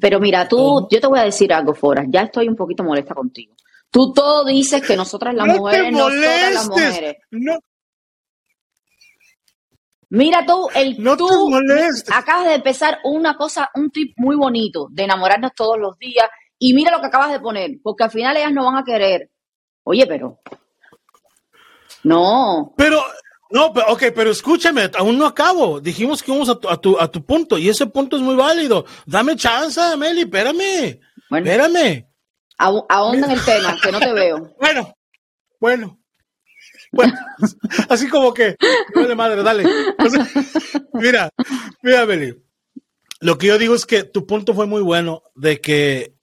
Pero 0.00 0.20
mira, 0.20 0.48
tú, 0.48 0.88
yo 0.90 1.00
te 1.00 1.06
voy 1.06 1.18
a 1.18 1.24
decir 1.24 1.52
algo, 1.52 1.74
Fora. 1.74 2.04
Ya 2.08 2.22
estoy 2.22 2.48
un 2.48 2.56
poquito 2.56 2.82
molesta 2.84 3.14
contigo. 3.14 3.54
Tú 3.90 4.12
todo 4.12 4.44
dices 4.44 4.82
que 4.82 4.96
nosotras 4.96 5.34
las 5.34 5.46
mujeres, 5.46 5.92
no 5.92 6.10
nosotras 6.10 6.54
las 6.54 6.68
mujeres. 6.68 7.16
No. 7.30 7.58
Mira 10.08 10.46
tú, 10.46 10.68
el 10.74 11.02
no 11.02 11.16
tú 11.16 11.28
acabas 12.12 12.46
de 12.46 12.54
empezar 12.54 13.00
una 13.04 13.36
cosa, 13.36 13.70
un 13.74 13.90
tip 13.90 14.14
muy 14.16 14.36
bonito 14.36 14.86
de 14.90 15.04
enamorarnos 15.04 15.52
todos 15.54 15.78
los 15.78 15.98
días. 15.98 16.28
Y 16.58 16.74
mira 16.74 16.92
lo 16.92 17.00
que 17.00 17.06
acabas 17.06 17.32
de 17.32 17.40
poner, 17.40 17.72
porque 17.82 18.04
al 18.04 18.10
final 18.10 18.36
ellas 18.36 18.52
no 18.52 18.64
van 18.64 18.78
a 18.78 18.84
querer. 18.84 19.30
Oye, 19.82 20.06
pero 20.06 20.40
no. 22.04 22.72
Pero, 22.76 23.02
no, 23.50 23.72
pero, 23.72 23.86
ok, 23.88 24.04
pero 24.14 24.30
escúchame, 24.30 24.88
aún 24.96 25.18
no 25.18 25.26
acabo. 25.26 25.80
Dijimos 25.80 26.22
que 26.22 26.30
vamos 26.30 26.48
a 26.48 26.54
tu, 26.54 26.98
a 26.98 27.10
tu, 27.10 27.24
punto 27.24 27.58
y 27.58 27.68
ese 27.68 27.86
punto 27.86 28.16
es 28.16 28.22
muy 28.22 28.36
válido. 28.36 28.84
Dame 29.06 29.34
chance, 29.34 29.80
Meli, 29.96 30.22
espérame. 30.22 31.00
espérame. 31.30 32.06
Ahonda 32.58 33.26
en 33.26 33.32
el 33.32 33.44
tema, 33.44 33.76
que 33.82 33.92
no 33.92 33.98
te 33.98 34.12
veo. 34.12 34.54
Bueno, 34.60 34.94
bueno. 35.60 35.98
Bueno, 36.96 37.14
así 37.88 38.08
como 38.08 38.34
que, 38.34 38.56
de 38.94 39.14
madre, 39.14 39.42
dale. 39.42 39.64
mira, 40.92 41.30
mira, 41.82 42.06
Meli. 42.06 42.36
Lo 43.20 43.38
que 43.38 43.46
yo 43.46 43.58
digo 43.58 43.74
es 43.74 43.86
que 43.86 44.04
tu 44.04 44.26
punto 44.26 44.54
fue 44.54 44.66
muy 44.66 44.82
bueno 44.82 45.22
de 45.34 45.60
que 45.60 46.14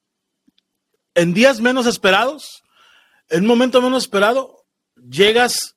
en 1.16 1.34
días 1.34 1.62
menos 1.62 1.88
esperados, 1.88 2.64
en 3.30 3.42
un 3.42 3.48
momento 3.48 3.82
menos 3.82 4.04
esperado, 4.04 4.66
llegas 5.10 5.76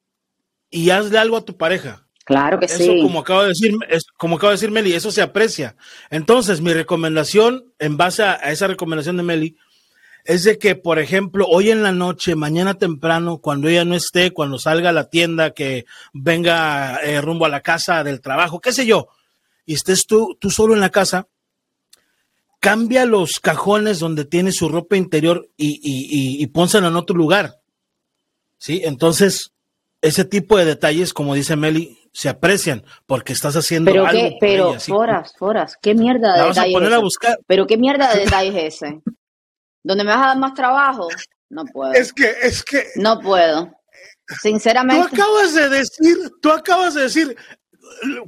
y 0.70 0.90
hazle 0.90 1.18
algo 1.18 1.36
a 1.36 1.44
tu 1.44 1.56
pareja. 1.56 2.06
Claro 2.24 2.58
que 2.58 2.66
eso, 2.66 2.78
sí. 2.78 3.02
Como 3.02 3.20
acabo 3.20 3.42
de 3.42 3.48
decir, 3.48 3.72
como 4.16 4.36
acabo 4.36 4.50
de 4.50 4.56
decir 4.56 4.70
Meli, 4.72 4.92
eso 4.92 5.12
se 5.12 5.22
aprecia. 5.22 5.76
Entonces, 6.10 6.60
mi 6.60 6.72
recomendación, 6.72 7.72
en 7.78 7.96
base 7.96 8.24
a, 8.24 8.34
esa 8.50 8.66
recomendación 8.66 9.16
de 9.16 9.22
Meli, 9.22 9.56
es 10.26 10.45
de 10.45 10.59
que, 10.59 10.75
por 10.75 10.99
ejemplo, 10.99 11.47
hoy 11.47 11.71
en 11.71 11.83
la 11.83 11.92
noche, 11.92 12.35
mañana 12.35 12.75
temprano, 12.75 13.38
cuando 13.38 13.68
ella 13.68 13.85
no 13.85 13.95
esté, 13.95 14.33
cuando 14.33 14.59
salga 14.59 14.90
a 14.90 14.92
la 14.92 15.09
tienda, 15.09 15.52
que 15.52 15.87
venga 16.12 16.99
eh, 17.02 17.21
rumbo 17.21 17.47
a 17.47 17.49
la 17.49 17.61
casa 17.61 18.02
del 18.04 18.21
trabajo, 18.21 18.61
qué 18.61 18.73
sé 18.73 18.87
yo, 18.87 19.09
y 19.64 19.75
estés 19.75 20.06
tú, 20.06 20.37
tú 20.40 20.50
solo 20.50 20.75
en 20.75 20.80
la 20.80 20.90
casa, 20.90 21.28
cambia 22.61 23.04
los 23.04 23.38
cajones 23.40 23.99
donde 23.99 24.25
tiene 24.25 24.52
su 24.52 24.68
ropa 24.68 24.97
interior 24.97 25.49
y, 25.56 25.80
y, 25.83 26.42
y, 26.42 26.45
y 26.45 26.76
en 26.78 26.97
otro 26.97 27.16
lugar. 27.16 27.61
¿Sí? 28.59 28.83
Entonces, 28.85 29.52
ese 30.00 30.25
tipo 30.25 30.56
de 30.56 30.64
detalles, 30.64 31.12
como 31.12 31.35
dice 31.35 31.56
Meli, 31.56 31.99
se 32.12 32.28
aprecian 32.28 32.83
porque 33.06 33.33
estás 33.33 33.54
haciendo 33.56 33.90
pero 33.90 34.06
algo. 34.06 34.21
Qué, 34.21 34.37
pero, 34.40 34.80
foras, 34.80 35.33
foras, 35.37 35.76
¿qué 35.80 35.95
mierda 35.95 36.35
de 36.35 36.49
detalle? 36.49 36.71
a 36.71 36.73
poner 36.73 36.92
a 36.95 36.99
buscar. 36.99 37.38
Pero 37.47 37.66
qué 37.66 37.76
mierda 37.76 38.12
de 38.14 38.21
detalle 38.21 38.66
es 38.66 38.75
ese. 38.83 39.00
¿Donde 39.87 40.02
me 40.02 40.11
vas 40.11 40.23
a 40.23 40.26
dar 40.28 40.38
más 40.38 40.52
trabajo? 40.55 41.07
No 41.49 41.64
puedo. 41.64 41.93
Es 41.93 42.12
que, 42.12 42.28
es 42.43 42.64
que. 42.64 42.87
No 42.97 43.21
puedo. 43.21 43.71
Sinceramente. 44.43 45.09
Tú 45.11 45.14
acabas 45.23 45.55
de 45.55 45.69
decir, 45.69 46.16
tú 46.43 46.50
acabas 46.50 46.95
de 46.95 47.02
decir, 47.02 47.37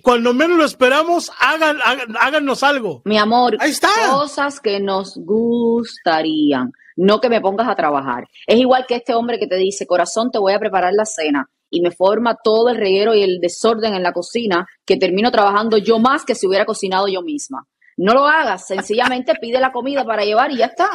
cuando 0.02 0.32
menos 0.32 0.56
lo 0.56 0.64
esperamos, 0.64 1.32
hagan, 1.40 1.78
hagan- 1.84 2.16
háganos 2.20 2.62
algo. 2.62 3.02
Mi 3.04 3.18
amor, 3.18 3.56
Ahí 3.58 3.70
está. 3.72 3.88
cosas 4.08 4.60
que 4.60 4.78
nos 4.78 5.16
gustarían, 5.16 6.70
no 6.96 7.20
que 7.20 7.28
me 7.28 7.40
pongas 7.40 7.66
a 7.68 7.74
trabajar. 7.74 8.28
Es 8.46 8.56
igual 8.58 8.86
que 8.86 8.94
este 8.94 9.14
hombre 9.14 9.40
que 9.40 9.48
te 9.48 9.56
dice, 9.56 9.84
corazón, 9.86 10.30
te 10.30 10.38
voy 10.38 10.52
a 10.52 10.60
preparar 10.60 10.92
la 10.94 11.04
cena 11.06 11.50
y 11.70 11.80
me 11.80 11.90
forma 11.90 12.36
todo 12.42 12.68
el 12.70 12.76
reguero 12.76 13.14
y 13.14 13.22
el 13.24 13.40
desorden 13.40 13.94
en 13.94 14.04
la 14.04 14.12
cocina 14.12 14.64
que 14.86 14.96
termino 14.96 15.32
trabajando 15.32 15.76
yo 15.76 15.98
más 15.98 16.24
que 16.24 16.36
si 16.36 16.46
hubiera 16.46 16.64
cocinado 16.64 17.08
yo 17.08 17.22
misma. 17.22 17.66
No 17.98 18.14
lo 18.14 18.26
hagas, 18.26 18.66
sencillamente 18.66 19.34
pide 19.40 19.60
la 19.60 19.72
comida 19.72 20.04
para 20.04 20.24
llevar 20.24 20.50
y 20.52 20.58
ya 20.58 20.66
está. 20.66 20.88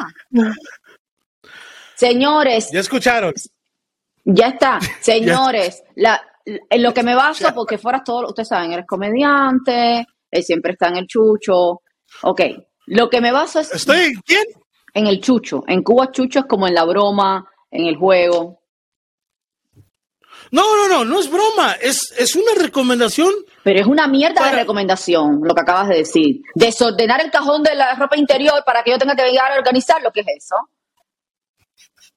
Señores, 1.94 2.70
Ya 2.72 2.80
escucharon. 2.80 3.32
ya 4.24 4.48
está, 4.48 4.78
señores, 5.00 5.82
la, 5.96 6.20
en 6.44 6.82
lo 6.82 6.92
que 6.92 7.02
me 7.02 7.14
baso, 7.14 7.46
porque 7.54 7.78
fueras 7.78 8.02
todo, 8.04 8.26
ustedes 8.28 8.48
saben, 8.48 8.72
eres 8.72 8.86
comediante, 8.86 10.06
él 10.30 10.42
siempre 10.42 10.72
está 10.72 10.88
en 10.88 10.96
el 10.96 11.06
chucho, 11.06 11.82
ok, 12.22 12.40
lo 12.86 13.08
que 13.08 13.20
me 13.20 13.32
baso 13.32 13.60
es 13.60 13.72
¿Estoy 13.72 14.00
en 14.00 14.14
quién? 14.26 14.44
en 14.94 15.06
el 15.06 15.20
chucho, 15.20 15.62
en 15.66 15.82
Cuba 15.82 16.10
chucho 16.10 16.40
es 16.40 16.44
como 16.46 16.66
en 16.66 16.74
la 16.74 16.84
broma, 16.84 17.44
en 17.70 17.86
el 17.86 17.96
juego, 17.96 18.60
No, 20.50 20.62
no, 20.76 20.88
no, 20.88 21.04
no 21.04 21.18
es 21.20 21.28
broma. 21.30 21.72
Es, 21.82 22.12
es 22.16 22.36
una 22.36 22.52
recomendación. 22.60 23.32
Pero 23.64 23.80
es 23.80 23.86
una 23.86 24.06
mierda 24.06 24.44
de 24.44 24.52
recomendación, 24.56 25.40
lo 25.42 25.54
que 25.54 25.62
acabas 25.62 25.88
de 25.88 25.96
decir, 25.96 26.42
desordenar 26.54 27.20
el 27.22 27.30
cajón 27.30 27.62
de 27.62 27.74
la 27.74 27.94
ropa 27.94 28.16
interior 28.16 28.62
para 28.64 28.84
que 28.84 28.90
yo 28.92 28.98
tenga 28.98 29.16
que 29.16 29.24
llegar 29.28 29.50
a 29.50 29.56
organizar 29.56 30.00
lo 30.02 30.12
que 30.12 30.20
es 30.20 30.26
eso. 30.36 30.54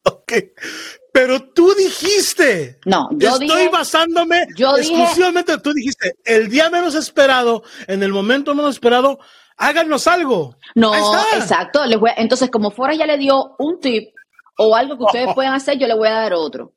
Ok. 0.04 0.34
Pero 1.12 1.50
tú 1.54 1.74
dijiste. 1.74 2.80
No, 2.86 3.10
yo 3.14 3.30
Estoy 3.32 3.48
dije, 3.48 3.70
basándome 3.70 4.46
yo 4.56 4.74
dije- 4.76 4.94
exclusivamente. 4.94 5.58
Tú 5.58 5.74
dijiste, 5.74 6.14
el 6.26 6.50
día 6.50 6.70
menos 6.70 6.96
esperado, 6.96 7.64
en 7.88 8.04
el 8.04 8.12
momento 8.12 8.54
menos 8.54 8.76
esperado, 8.76 9.20
háganos 9.58 10.06
algo. 10.08 10.56
No, 10.76 10.94
exacto. 11.34 11.86
les 11.86 12.00
voy 12.00 12.12
a- 12.12 12.22
entonces, 12.22 12.50
como 12.52 12.72
fuera 12.72 12.94
ya 12.94 13.06
le 13.06 13.18
dio 13.18 13.56
un 13.58 13.80
tip 13.80 14.14
o 14.58 14.76
algo 14.76 14.98
que 14.98 15.04
ustedes 15.06 15.28
puedan 15.36 15.54
hacer, 15.54 15.78
yo 15.80 15.88
le 15.88 15.96
voy 15.96 16.08
a 16.08 16.12
dar 16.14 16.34
otro. 16.34 16.74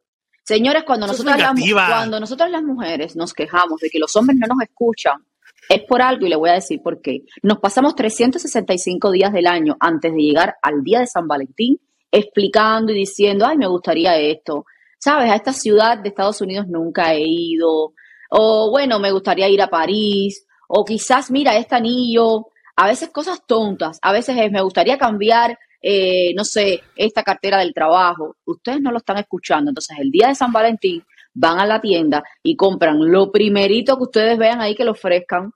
Señores, 0.50 0.82
cuando 0.84 1.06
nosotros, 1.06 1.38
las, 1.38 1.54
cuando 1.72 2.18
nosotras 2.18 2.50
las 2.50 2.64
mujeres 2.64 3.14
nos 3.14 3.32
quejamos 3.32 3.80
de 3.80 3.88
que 3.88 4.00
los 4.00 4.16
hombres 4.16 4.36
no 4.36 4.48
nos 4.48 4.60
escuchan, 4.64 5.24
es 5.68 5.82
por 5.86 6.02
algo 6.02 6.26
y 6.26 6.28
le 6.28 6.34
voy 6.34 6.50
a 6.50 6.54
decir 6.54 6.82
por 6.82 7.00
qué. 7.00 7.20
Nos 7.44 7.60
pasamos 7.60 7.94
365 7.94 9.12
días 9.12 9.32
del 9.32 9.46
año 9.46 9.76
antes 9.78 10.12
de 10.12 10.18
llegar 10.18 10.56
al 10.60 10.82
día 10.82 10.98
de 10.98 11.06
San 11.06 11.28
Valentín 11.28 11.78
explicando 12.10 12.90
y 12.90 12.96
diciendo, 12.96 13.46
ay, 13.46 13.58
me 13.58 13.68
gustaría 13.68 14.16
esto. 14.16 14.64
¿Sabes? 14.98 15.30
A 15.30 15.36
esta 15.36 15.52
ciudad 15.52 15.98
de 15.98 16.08
Estados 16.08 16.40
Unidos 16.40 16.66
nunca 16.66 17.14
he 17.14 17.22
ido. 17.24 17.92
O 18.30 18.70
bueno, 18.72 18.98
me 18.98 19.12
gustaría 19.12 19.48
ir 19.48 19.62
a 19.62 19.70
París. 19.70 20.48
O 20.66 20.84
quizás, 20.84 21.30
mira, 21.30 21.56
este 21.56 21.76
anillo. 21.76 22.48
A 22.74 22.88
veces 22.88 23.10
cosas 23.10 23.46
tontas. 23.46 24.00
A 24.02 24.12
veces 24.12 24.36
es, 24.36 24.50
me 24.50 24.62
gustaría 24.62 24.98
cambiar, 24.98 25.56
eh, 25.82 26.34
no 26.34 26.44
sé, 26.44 26.82
esta 26.96 27.22
cartera 27.22 27.58
del 27.58 27.72
trabajo. 27.72 28.36
Ustedes 28.44 28.80
no 28.80 28.90
lo 28.90 28.98
están 28.98 29.18
escuchando. 29.18 29.70
Entonces, 29.70 29.96
el 29.98 30.10
día 30.10 30.28
de 30.28 30.34
San 30.34 30.52
Valentín 30.52 31.02
van 31.32 31.58
a 31.58 31.66
la 31.66 31.80
tienda 31.80 32.22
y 32.42 32.56
compran 32.56 33.10
lo 33.10 33.30
primerito 33.30 33.96
que 33.96 34.02
ustedes 34.02 34.38
vean 34.38 34.60
ahí 34.60 34.74
que 34.74 34.84
le 34.84 34.90
ofrezcan. 34.90 35.52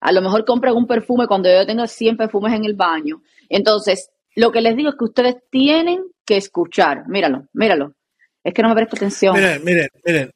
A 0.00 0.12
lo 0.12 0.22
mejor 0.22 0.44
compran 0.44 0.74
un 0.74 0.86
perfume 0.86 1.26
cuando 1.26 1.50
yo 1.50 1.66
tengo 1.66 1.86
100 1.86 2.16
perfumes 2.16 2.54
en 2.54 2.64
el 2.64 2.74
baño. 2.74 3.22
Entonces, 3.48 4.10
lo 4.34 4.50
que 4.52 4.60
les 4.60 4.76
digo 4.76 4.90
es 4.90 4.96
que 4.96 5.04
ustedes 5.04 5.36
tienen 5.50 6.04
que 6.24 6.36
escuchar. 6.36 7.08
Míralo, 7.08 7.46
míralo. 7.52 7.94
Es 8.42 8.54
que 8.54 8.62
no 8.62 8.68
me 8.68 8.74
presta 8.74 8.96
atención. 8.96 9.34
Miren, 9.34 9.64
miren, 9.64 9.88
miren. 10.04 10.30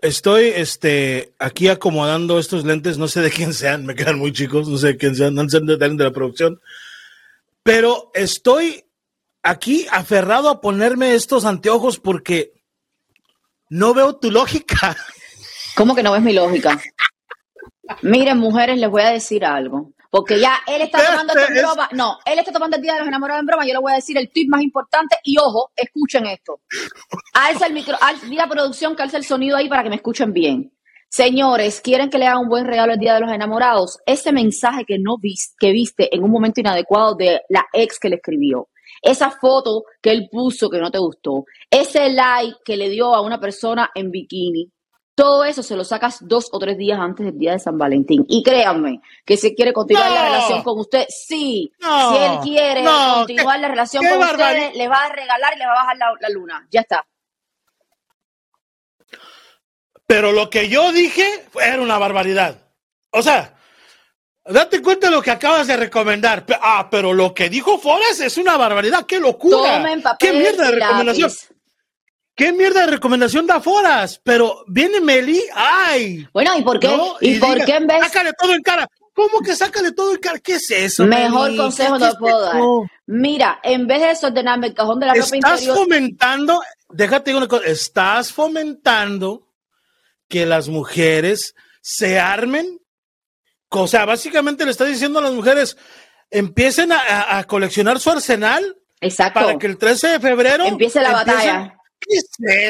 Estoy 0.00 0.44
este, 0.54 1.34
aquí 1.40 1.66
acomodando 1.66 2.38
estos 2.38 2.64
lentes, 2.64 2.98
no 2.98 3.08
sé 3.08 3.20
de 3.20 3.30
quién 3.30 3.52
sean, 3.52 3.84
me 3.84 3.96
quedan 3.96 4.16
muy 4.16 4.32
chicos, 4.32 4.68
no 4.68 4.76
sé 4.76 4.88
de 4.88 4.96
quién 4.96 5.16
sean, 5.16 5.34
no 5.34 5.48
sé 5.48 5.58
de, 5.58 5.76
de 5.76 6.04
la 6.04 6.12
producción. 6.12 6.60
Pero 7.64 8.12
estoy 8.14 8.84
aquí 9.48 9.86
aferrado 9.90 10.48
a 10.48 10.60
ponerme 10.60 11.14
estos 11.14 11.44
anteojos 11.44 11.98
porque 11.98 12.52
no 13.70 13.94
veo 13.94 14.16
tu 14.16 14.30
lógica. 14.30 14.96
¿Cómo 15.76 15.94
que 15.94 16.02
no 16.02 16.12
ves 16.12 16.22
mi 16.22 16.32
lógica? 16.32 16.80
Miren, 18.02 18.38
mujeres, 18.38 18.78
les 18.78 18.90
voy 18.90 19.02
a 19.02 19.10
decir 19.10 19.44
algo. 19.44 19.92
Porque 20.10 20.40
ya 20.40 20.58
él 20.66 20.80
está 20.82 21.04
tomando 21.04 21.34
esto 21.34 21.50
en 21.52 21.56
Es- 21.58 21.62
broma. 21.62 21.88
No, 21.92 22.18
él 22.24 22.38
está 22.38 22.50
tomando 22.50 22.76
el 22.76 22.82
Día 22.82 22.94
de 22.94 23.00
los 23.00 23.08
Enamorados 23.08 23.40
en 23.40 23.46
broma. 23.46 23.66
Yo 23.66 23.74
le 23.74 23.78
voy 23.80 23.92
a 23.92 23.96
decir 23.96 24.16
el 24.16 24.30
tip 24.30 24.48
más 24.48 24.62
importante. 24.62 25.16
Y 25.22 25.36
ojo, 25.38 25.70
escuchen 25.76 26.26
esto. 26.26 26.60
Alza 27.34 27.66
el 27.66 27.74
micro, 27.74 27.96
al, 28.00 28.18
di 28.28 28.38
a 28.38 28.46
producción 28.46 28.96
que 28.96 29.02
alza 29.02 29.18
el 29.18 29.24
sonido 29.24 29.56
ahí 29.56 29.68
para 29.68 29.82
que 29.82 29.90
me 29.90 29.96
escuchen 29.96 30.32
bien. 30.32 30.72
Señores, 31.10 31.80
¿quieren 31.82 32.10
que 32.10 32.18
le 32.18 32.26
haga 32.26 32.38
un 32.38 32.48
buen 32.48 32.64
regalo 32.66 32.92
el 32.94 32.98
Día 32.98 33.14
de 33.14 33.20
los 33.20 33.30
Enamorados? 33.32 33.98
Ese 34.06 34.32
mensaje 34.32 34.84
que 34.86 34.98
no 34.98 35.16
viste, 35.18 35.54
que 35.58 35.72
viste 35.72 36.14
en 36.14 36.22
un 36.22 36.30
momento 36.30 36.60
inadecuado 36.60 37.14
de 37.14 37.40
la 37.50 37.66
ex 37.72 37.98
que 37.98 38.08
le 38.08 38.16
escribió. 38.16 38.68
Esa 39.02 39.30
foto 39.30 39.84
que 40.02 40.10
él 40.10 40.28
puso 40.30 40.68
que 40.70 40.78
no 40.78 40.90
te 40.90 40.98
gustó. 40.98 41.44
Ese 41.70 42.10
like 42.10 42.58
que 42.64 42.76
le 42.76 42.88
dio 42.88 43.14
a 43.14 43.20
una 43.20 43.38
persona 43.40 43.90
en 43.94 44.10
bikini. 44.10 44.70
Todo 45.14 45.44
eso 45.44 45.64
se 45.64 45.74
lo 45.74 45.82
sacas 45.82 46.18
dos 46.20 46.48
o 46.52 46.58
tres 46.60 46.78
días 46.78 46.98
antes 47.00 47.26
del 47.26 47.36
día 47.36 47.50
de 47.52 47.58
San 47.58 47.76
Valentín. 47.76 48.24
Y 48.28 48.40
créanme, 48.42 49.00
que 49.24 49.36
si 49.36 49.52
quiere 49.54 49.72
continuar 49.72 50.12
la 50.12 50.24
relación 50.26 50.62
con 50.62 50.78
usted, 50.78 51.06
sí. 51.08 51.72
No, 51.80 52.10
si 52.12 52.16
él 52.22 52.38
quiere 52.44 52.82
no, 52.82 53.14
continuar 53.16 53.56
qué- 53.56 53.62
la 53.62 53.68
relación 53.68 54.04
con 54.06 54.18
ustedes, 54.22 54.76
le 54.76 54.86
va 54.88 55.06
a 55.06 55.08
regalar 55.12 55.54
y 55.56 55.58
le 55.58 55.66
va 55.66 55.72
a 55.72 55.82
bajar 55.82 55.96
la, 55.96 56.12
la 56.20 56.28
luna. 56.28 56.68
Ya 56.70 56.82
está. 56.82 57.04
Pero 60.06 60.32
lo 60.32 60.48
que 60.50 60.68
yo 60.68 60.92
dije 60.92 61.26
era 61.62 61.82
una 61.82 61.98
barbaridad. 61.98 62.56
O 63.10 63.20
sea, 63.22 63.57
date 64.48 64.82
cuenta 64.82 65.08
de 65.08 65.12
lo 65.16 65.22
que 65.22 65.30
acabas 65.30 65.66
de 65.66 65.76
recomendar. 65.76 66.44
Ah, 66.60 66.88
pero 66.90 67.12
lo 67.12 67.32
que 67.34 67.48
dijo 67.48 67.78
Forrest 67.78 68.20
es 68.22 68.36
una 68.38 68.56
barbaridad. 68.56 69.06
¡Qué 69.06 69.20
locura! 69.20 69.76
Tomen 69.76 70.02
papel 70.02 70.18
¡Qué 70.30 70.38
mierda 70.38 70.64
de 70.66 70.70
recomendación! 70.72 71.28
lápiz. 71.30 71.48
¿Qué 72.34 72.52
mierda 72.52 72.82
de 72.82 72.86
recomendación 72.86 73.46
da 73.48 73.60
Foras? 73.60 74.20
Pero 74.22 74.64
viene 74.68 75.00
Meli, 75.00 75.42
¡ay! 75.54 76.24
Bueno, 76.32 76.56
¿y 76.56 76.62
por 76.62 76.78
qué? 76.78 76.86
¿no? 76.86 77.16
¿Y, 77.20 77.38
por 77.40 77.54
diga, 77.54 77.66
qué 77.66 77.74
en 77.76 77.86
vez 77.88 78.00
Sácale 78.00 78.32
todo 78.40 78.54
en 78.54 78.62
cara. 78.62 78.86
¿Cómo 79.12 79.40
que 79.40 79.56
sácale 79.56 79.90
todo 79.90 80.12
en 80.12 80.18
cara? 80.20 80.38
¿Qué 80.38 80.54
es 80.54 80.70
eso? 80.70 81.04
Mejor 81.04 81.46
Meli? 81.46 81.56
consejo 81.56 81.98
¿Qué- 81.98 82.04
no 82.04 82.14
puedo 82.14 82.40
dar. 82.40 82.56
Mira, 83.06 83.58
en 83.64 83.88
vez 83.88 84.00
de 84.02 84.06
desordenarme 84.08 84.68
el 84.68 84.74
cajón 84.74 85.00
de 85.00 85.06
la 85.06 85.14
ropa 85.14 85.24
Estás 85.24 85.62
interior, 85.62 85.76
fomentando, 85.78 86.62
déjate 86.90 87.34
una 87.34 87.48
cosa, 87.48 87.66
estás 87.66 88.32
fomentando 88.32 89.48
que 90.28 90.46
las 90.46 90.68
mujeres 90.68 91.56
se 91.80 92.20
armen. 92.20 92.78
O 93.70 93.86
sea, 93.86 94.04
básicamente 94.04 94.64
le 94.64 94.70
estás 94.70 94.88
diciendo 94.88 95.18
a 95.18 95.22
las 95.22 95.32
mujeres, 95.32 95.76
empiecen 96.30 96.92
a, 96.92 96.98
a- 97.00 97.38
a 97.38 97.44
coleccionar 97.44 98.00
su 98.00 98.10
arsenal 98.10 98.76
exacto, 99.00 99.40
para 99.40 99.58
que 99.58 99.66
el 99.66 99.76
13 99.78 100.08
de 100.08 100.20
febrero 100.20 100.64
empiece 100.66 101.00
la 101.00 101.10
empiecen- 101.10 101.26
batalla. 101.26 101.74
¿Qué 102.00 102.16
es 102.16 102.28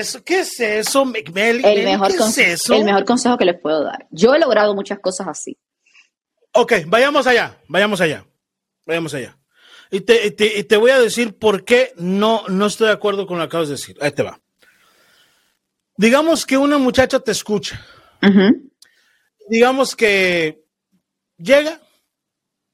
eso? 0.09 0.25
¿Qué 0.25 0.41
es 0.41 0.59
eso? 0.59 1.03
El 1.03 1.85
mejor, 1.85 2.09
¿Qué 2.09 2.17
es 2.17 2.39
eso? 2.39 2.75
el 2.75 2.85
mejor 2.85 3.05
consejo 3.05 3.37
que 3.37 3.45
les 3.45 3.61
puedo 3.61 3.85
dar. 3.85 4.07
Yo 4.11 4.35
he 4.35 4.39
logrado 4.39 4.75
muchas 4.75 4.99
cosas 5.01 5.29
así. 5.29 5.59
Ok, 6.53 6.73
vayamos 6.87 7.27
allá, 7.27 7.59
vayamos 7.69 8.01
allá, 8.01 8.25
vayamos 8.87 9.13
allá. 9.15 9.37
Y 9.91 10.01
te, 10.01 10.27
y 10.27 10.31
te- 10.33 10.59
y 10.59 10.65
te 10.65 10.77
voy 10.79 10.91
a 10.91 10.99
decir 10.99 11.39
por 11.39 11.65
qué 11.65 11.93
no, 11.97 12.43
no 12.49 12.67
estoy 12.67 12.87
de 12.89 12.95
acuerdo 12.95 13.27
con 13.27 13.37
lo 13.39 13.45
que 13.45 13.49
acabas 13.49 13.69
de 13.69 13.75
decir. 13.75 13.97
Ahí 14.01 14.13
te 14.13 14.23
va. 14.23 14.41
Digamos 15.97 16.47
que 16.47 16.57
una 16.57 16.79
muchacha 16.79 17.21
te 17.21 17.33
escucha. 17.33 17.85
Digamos 19.49 19.95
que 19.97 20.63
llega 21.39 21.81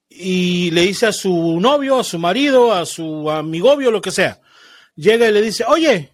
y 0.08 0.70
le 0.70 0.82
dice 0.82 1.06
a 1.06 1.12
su 1.12 1.60
novio, 1.60 1.98
a 1.98 2.04
su 2.04 2.18
marido, 2.18 2.72
a 2.72 2.86
su 2.86 3.30
amigobio, 3.30 3.90
lo 3.90 4.00
que 4.00 4.10
sea. 4.10 4.40
Llega 4.96 5.28
y 5.28 5.32
le 5.32 5.42
dice, 5.42 5.64
oye, 5.66 6.12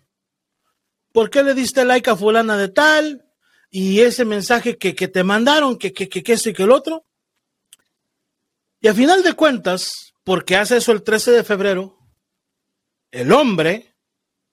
¿por 1.12 1.30
qué 1.30 1.42
le 1.42 1.54
diste 1.54 1.84
like 1.84 2.08
a 2.10 2.16
fulana 2.16 2.56
de 2.56 2.68
tal? 2.68 3.26
Y 3.70 4.00
ese 4.00 4.24
mensaje 4.24 4.78
que, 4.78 4.94
que 4.94 5.08
te 5.08 5.22
mandaron, 5.22 5.76
que, 5.78 5.92
que, 5.92 6.08
que, 6.08 6.22
que 6.22 6.32
esto 6.32 6.50
y 6.50 6.52
que 6.54 6.62
el 6.64 6.72
otro. 6.72 7.04
Y 8.80 8.88
a 8.88 8.94
final 8.94 9.22
de 9.22 9.34
cuentas, 9.34 10.14
porque 10.24 10.56
hace 10.56 10.78
eso 10.78 10.92
el 10.92 11.02
13 11.02 11.32
de 11.32 11.44
febrero, 11.44 11.98
el 13.10 13.32
hombre, 13.32 13.94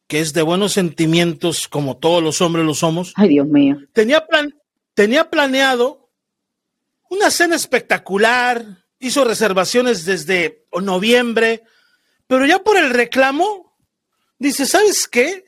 que 0.07 0.19
es 0.19 0.33
de 0.33 0.41
buenos 0.41 0.73
sentimientos 0.73 1.67
como 1.67 1.97
todos 1.97 2.21
los 2.21 2.41
hombres 2.41 2.65
lo 2.65 2.73
somos, 2.73 3.13
Ay, 3.15 3.29
Dios 3.29 3.47
mío. 3.47 3.77
tenía, 3.93 4.25
plan, 4.27 4.53
tenía 4.93 5.29
planeado 5.29 6.06
una 7.09 7.31
cena 7.31 7.55
espectacular, 7.55 8.63
hizo 8.99 9.23
reservaciones 9.23 10.05
desde 10.05 10.65
noviembre, 10.81 11.63
pero 12.27 12.45
ya 12.45 12.59
por 12.59 12.77
el 12.77 12.89
reclamo, 12.89 13.75
dice, 14.39 14.65
¿sabes 14.65 15.07
qué? 15.07 15.45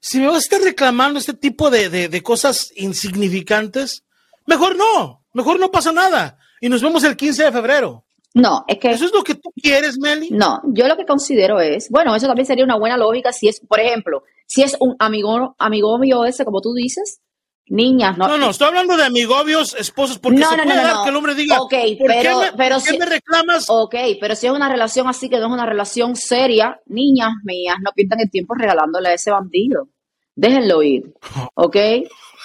Si 0.00 0.18
me 0.20 0.26
vas 0.26 0.36
a 0.36 0.38
estar 0.38 0.60
reclamando 0.60 1.18
este 1.18 1.34
tipo 1.34 1.70
de, 1.70 1.88
de- 1.90 2.08
de 2.08 2.22
cosas 2.22 2.70
insignificantes, 2.76 4.04
mejor 4.46 4.76
no, 4.76 5.24
mejor 5.32 5.58
no 5.58 5.70
pasa 5.70 5.92
nada. 5.92 6.38
Y 6.60 6.68
nos 6.68 6.82
vemos 6.82 7.02
el 7.04 7.16
15 7.16 7.44
de 7.44 7.52
febrero. 7.52 8.04
No, 8.34 8.64
es 8.68 8.78
que 8.78 8.90
¿Eso 8.90 9.06
es 9.06 9.12
lo 9.12 9.24
que 9.24 9.34
tú 9.34 9.50
quieres, 9.60 9.98
Meli? 9.98 10.28
no, 10.30 10.60
yo 10.66 10.86
lo 10.88 10.96
que 10.96 11.06
considero 11.06 11.58
es, 11.58 11.88
bueno, 11.90 12.14
eso 12.14 12.26
también 12.26 12.46
sería 12.46 12.64
una 12.64 12.76
buena 12.78 12.98
lógica 12.98 13.32
si 13.32 13.48
es, 13.48 13.60
por 13.60 13.80
ejemplo, 13.80 14.24
si 14.46 14.62
es 14.62 14.76
un 14.78 14.94
amigo, 14.98 15.56
amigo 15.58 15.98
mío 15.98 16.24
ese, 16.26 16.44
como 16.44 16.60
tú 16.60 16.74
dices, 16.74 17.20
Niñas, 17.68 18.16
no. 18.16 18.28
No, 18.28 18.38
no, 18.38 18.50
estoy 18.50 18.68
hablando 18.68 18.96
de 18.96 19.04
amigobios, 19.04 19.74
esposos, 19.74 20.18
porque 20.20 20.38
No, 20.38 20.48
se 20.50 20.56
no, 20.56 20.62
puede 20.62 20.76
no, 20.76 20.82
dar 20.84 20.94
no. 20.96 21.02
que 21.02 21.08
el 21.10 21.16
hombre 21.16 21.34
diga, 21.34 21.60
Ok, 21.60 21.74
¿por 21.98 22.06
pero- 22.06 22.40
qué, 22.40 22.46
me, 22.52 22.56
pero 22.56 22.76
por 22.76 22.84
qué 22.84 22.90
si- 22.92 22.98
me 22.98 23.06
reclamas? 23.06 23.64
Ok, 23.68 23.94
pero 24.20 24.36
si 24.36 24.46
es 24.46 24.52
una 24.52 24.68
relación 24.68 25.08
así 25.08 25.28
que 25.28 25.38
no 25.40 25.46
es 25.46 25.52
una 25.52 25.66
relación 25.66 26.14
seria, 26.14 26.80
niñas 26.86 27.32
mías, 27.42 27.76
no 27.82 27.90
pierdan 27.92 28.20
el 28.20 28.30
tiempo 28.30 28.54
regalándole 28.54 29.08
a 29.08 29.14
ese 29.14 29.32
bandido. 29.32 29.88
Déjenlo 30.36 30.82
ir, 30.82 31.12
¿ok? 31.54 31.76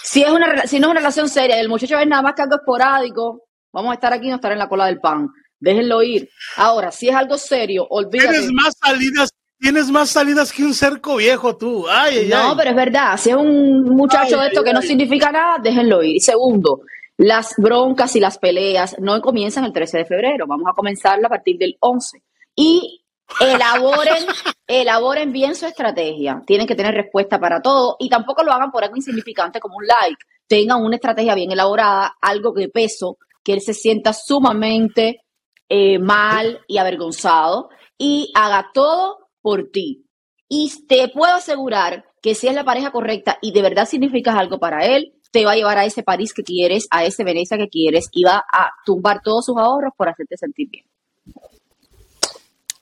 Si, 0.03 0.23
es 0.23 0.31
una, 0.31 0.65
si 0.65 0.79
no 0.79 0.87
es 0.87 0.91
una 0.91 0.99
relación 1.01 1.29
seria 1.29 1.57
y 1.57 1.59
el 1.59 1.69
muchacho 1.69 1.99
es 1.99 2.07
nada 2.07 2.23
más 2.23 2.33
que 2.33 2.41
algo 2.41 2.55
esporádico, 2.55 3.43
vamos 3.71 3.91
a 3.91 3.93
estar 3.95 4.13
aquí 4.13 4.25
y 4.25 4.29
no 4.29 4.35
estar 4.37 4.51
en 4.51 4.57
la 4.59 4.67
cola 4.69 4.87
del 4.87 4.99
pan. 4.99 5.27
Déjenlo 5.59 6.01
ir. 6.01 6.27
Ahora, 6.57 6.91
si 6.91 7.09
es 7.09 7.15
algo 7.15 7.37
serio, 7.37 7.85
olvídate. 7.87 8.29
Tienes 8.31 8.51
más 8.51 8.73
salidas, 8.83 9.29
tienes 9.61 9.89
más 9.91 10.09
salidas 10.09 10.51
que 10.51 10.63
un 10.63 10.73
cerco 10.73 11.15
viejo 11.17 11.55
tú. 11.55 11.85
Ay, 11.87 12.17
ay, 12.19 12.27
No, 12.29 12.49
ay. 12.49 12.53
pero 12.57 12.69
es 12.71 12.75
verdad. 12.75 13.17
Si 13.17 13.29
es 13.29 13.35
un 13.35 13.83
muchacho 13.83 14.35
Ay, 14.35 14.41
de 14.41 14.47
esto 14.47 14.59
ay, 14.61 14.65
que 14.65 14.73
no 14.73 14.81
significa 14.81 15.31
nada, 15.31 15.57
déjenlo 15.61 16.01
ir. 16.03 16.15
Y 16.15 16.19
segundo, 16.19 16.81
las 17.17 17.53
broncas 17.57 18.15
y 18.15 18.19
las 18.19 18.37
peleas 18.39 18.95
no 18.99 19.21
comienzan 19.21 19.63
el 19.65 19.71
13 19.71 19.99
de 19.99 20.05
febrero. 20.05 20.47
Vamos 20.47 20.67
a 20.69 20.73
comenzarla 20.73 21.27
a 21.27 21.29
partir 21.29 21.57
del 21.57 21.77
11. 21.79 22.23
Y 22.55 23.03
elaboren, 23.39 24.25
elaboren 24.67 25.31
bien 25.31 25.55
su 25.55 25.67
estrategia. 25.67 26.41
Tienen 26.45 26.65
que 26.67 26.75
tener 26.75 26.95
respuesta 26.95 27.39
para 27.39 27.61
todo 27.61 27.95
y 27.99 28.09
tampoco 28.09 28.43
lo 28.43 28.51
hagan 28.51 28.71
por 28.71 28.83
algo 28.83 28.95
insignificante 28.95 29.59
como 29.59 29.77
un 29.77 29.85
like. 29.85 30.17
Tengan 30.47 30.81
una 30.83 30.95
estrategia 30.95 31.35
bien 31.35 31.51
elaborada, 31.51 32.15
algo 32.21 32.51
de 32.51 32.67
peso, 32.67 33.17
que 33.43 33.53
él 33.53 33.61
se 33.61 33.73
sienta 33.73 34.11
sumamente 34.11 35.21
eh, 35.69 35.99
mal 35.99 36.59
y 36.67 36.77
avergonzado 36.77 37.69
y 37.97 38.31
haga 38.35 38.71
todo 38.73 39.20
por 39.41 39.69
ti. 39.71 40.05
Y 40.47 40.71
te 40.87 41.07
puedo 41.09 41.33
asegurar 41.33 42.05
que 42.21 42.35
si 42.35 42.47
es 42.47 42.53
la 42.53 42.63
pareja 42.63 42.91
correcta 42.91 43.37
y 43.41 43.51
de 43.51 43.61
verdad 43.61 43.87
significas 43.87 44.35
algo 44.35 44.59
para 44.59 44.85
él, 44.85 45.13
te 45.31 45.45
va 45.45 45.53
a 45.53 45.55
llevar 45.55 45.77
a 45.77 45.85
ese 45.85 46.03
París 46.03 46.33
que 46.33 46.43
quieres, 46.43 46.87
a 46.91 47.05
ese 47.05 47.23
Venecia 47.23 47.57
que 47.57 47.69
quieres 47.69 48.09
y 48.11 48.23
va 48.23 48.43
a 48.51 48.71
tumbar 48.85 49.21
todos 49.23 49.45
sus 49.45 49.57
ahorros 49.57 49.93
por 49.95 50.09
hacerte 50.09 50.37
sentir 50.37 50.69
bien. 50.69 50.85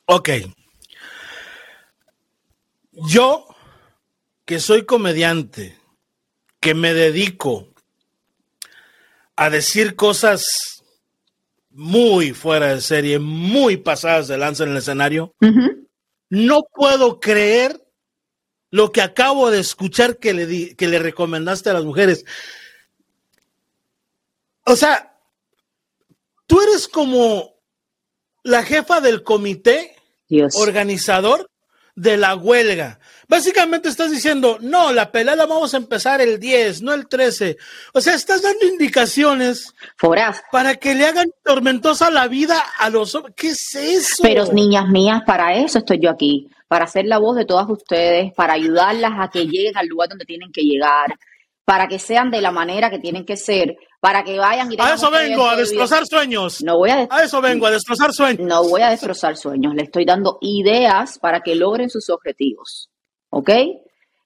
Ok. 0.06 0.30
Yo, 2.92 3.46
que 4.46 4.60
soy 4.60 4.86
comediante, 4.86 5.78
que 6.60 6.74
me 6.74 6.94
dedico 6.94 7.68
a 9.36 9.50
decir 9.50 9.96
cosas 9.96 10.84
muy 11.70 12.34
fuera 12.34 12.74
de 12.74 12.82
serie, 12.82 13.20
muy 13.20 13.78
pasadas 13.78 14.28
de 14.28 14.38
lanza 14.38 14.64
en 14.64 14.72
el 14.72 14.78
escenario. 14.78 15.34
No 16.30 16.62
puedo 16.74 17.20
creer 17.20 17.86
lo 18.72 18.92
que 18.92 19.02
acabo 19.02 19.50
de 19.50 19.60
escuchar 19.60 20.18
que 20.18 20.34
le, 20.34 20.46
di- 20.46 20.76
que 20.76 20.88
le 20.88 21.00
recomendaste 21.00 21.70
a 21.70 21.74
las 21.74 21.84
mujeres. 21.84 22.24
O 24.66 24.76
sea, 24.76 25.18
tú 26.46 26.62
eres 26.62 26.88
como 26.88 27.56
la 28.44 28.64
jefa 28.64 29.02
del 29.02 29.24
comité 29.24 29.96
Dios. 30.28 30.56
organizador 30.56 31.50
de 31.96 32.18
la 32.18 32.36
huelga. 32.36 32.99
Básicamente 33.30 33.90
estás 33.90 34.10
diciendo, 34.10 34.58
no, 34.60 34.92
la 34.92 35.12
pelea 35.12 35.36
la 35.36 35.46
vamos 35.46 35.76
a 35.76 35.78
empezar 35.78 36.20
el 36.20 36.40
10, 36.40 36.82
no 36.82 36.96
el 36.96 37.08
13. 37.08 37.58
O 37.94 38.02
sea, 38.02 38.16
estás 38.16 38.42
dando 38.42 38.66
indicaciones 38.66 39.76
Foraz. 39.98 40.42
para 40.52 40.78
que 40.78 40.96
le 40.96 41.06
hagan 41.06 41.32
tormentosa 41.44 42.10
la 42.10 42.28
vida 42.28 42.60
a 42.80 42.90
los 42.90 43.14
hombres. 43.14 43.36
¿Qué 43.38 43.50
es 43.50 43.76
eso? 43.76 44.24
Pero 44.24 44.52
niñas 44.52 44.88
mías, 44.88 45.22
para 45.28 45.56
eso 45.56 45.78
estoy 45.78 46.00
yo 46.02 46.10
aquí, 46.10 46.50
para 46.68 46.88
ser 46.88 47.06
la 47.06 47.20
voz 47.20 47.36
de 47.36 47.46
todas 47.46 47.70
ustedes, 47.70 48.34
para 48.34 48.54
ayudarlas 48.54 49.12
a 49.20 49.30
que 49.30 49.46
lleguen 49.46 49.78
al 49.78 49.86
lugar 49.86 50.10
donde 50.10 50.26
tienen 50.26 50.52
que 50.52 50.64
llegar, 50.64 51.16
para 51.64 51.88
que 51.88 52.00
sean 52.00 52.32
de 52.32 52.42
la 52.42 52.50
manera 52.50 52.90
que 52.90 52.98
tienen 52.98 53.28
que 53.28 53.38
ser, 53.38 53.78
para 54.00 54.24
que 54.24 54.40
vayan 54.40 54.72
y 54.74 54.78
a 54.80 54.96
eso 54.96 55.12
vengo, 55.12 55.48
a 55.48 55.56
destrozar 55.56 56.04
sueños. 56.08 56.64
No 56.64 56.78
voy 56.80 56.90
a 56.90 57.08
A 57.12 57.24
eso 57.24 57.42
vengo, 57.42 57.68
a 57.68 57.72
destrozar 57.72 58.12
sueños. 58.12 58.48
No 58.48 58.64
voy 58.68 58.82
a 58.82 58.90
destrozar 58.90 59.38
sueños, 59.38 59.76
le 59.76 59.84
estoy 59.84 60.04
dando 60.04 60.40
ideas 60.42 61.20
para 61.20 61.42
que 61.42 61.54
logren 61.54 61.92
sus 61.92 62.10
objetivos. 62.10 62.90
¿Ok? 63.30 63.50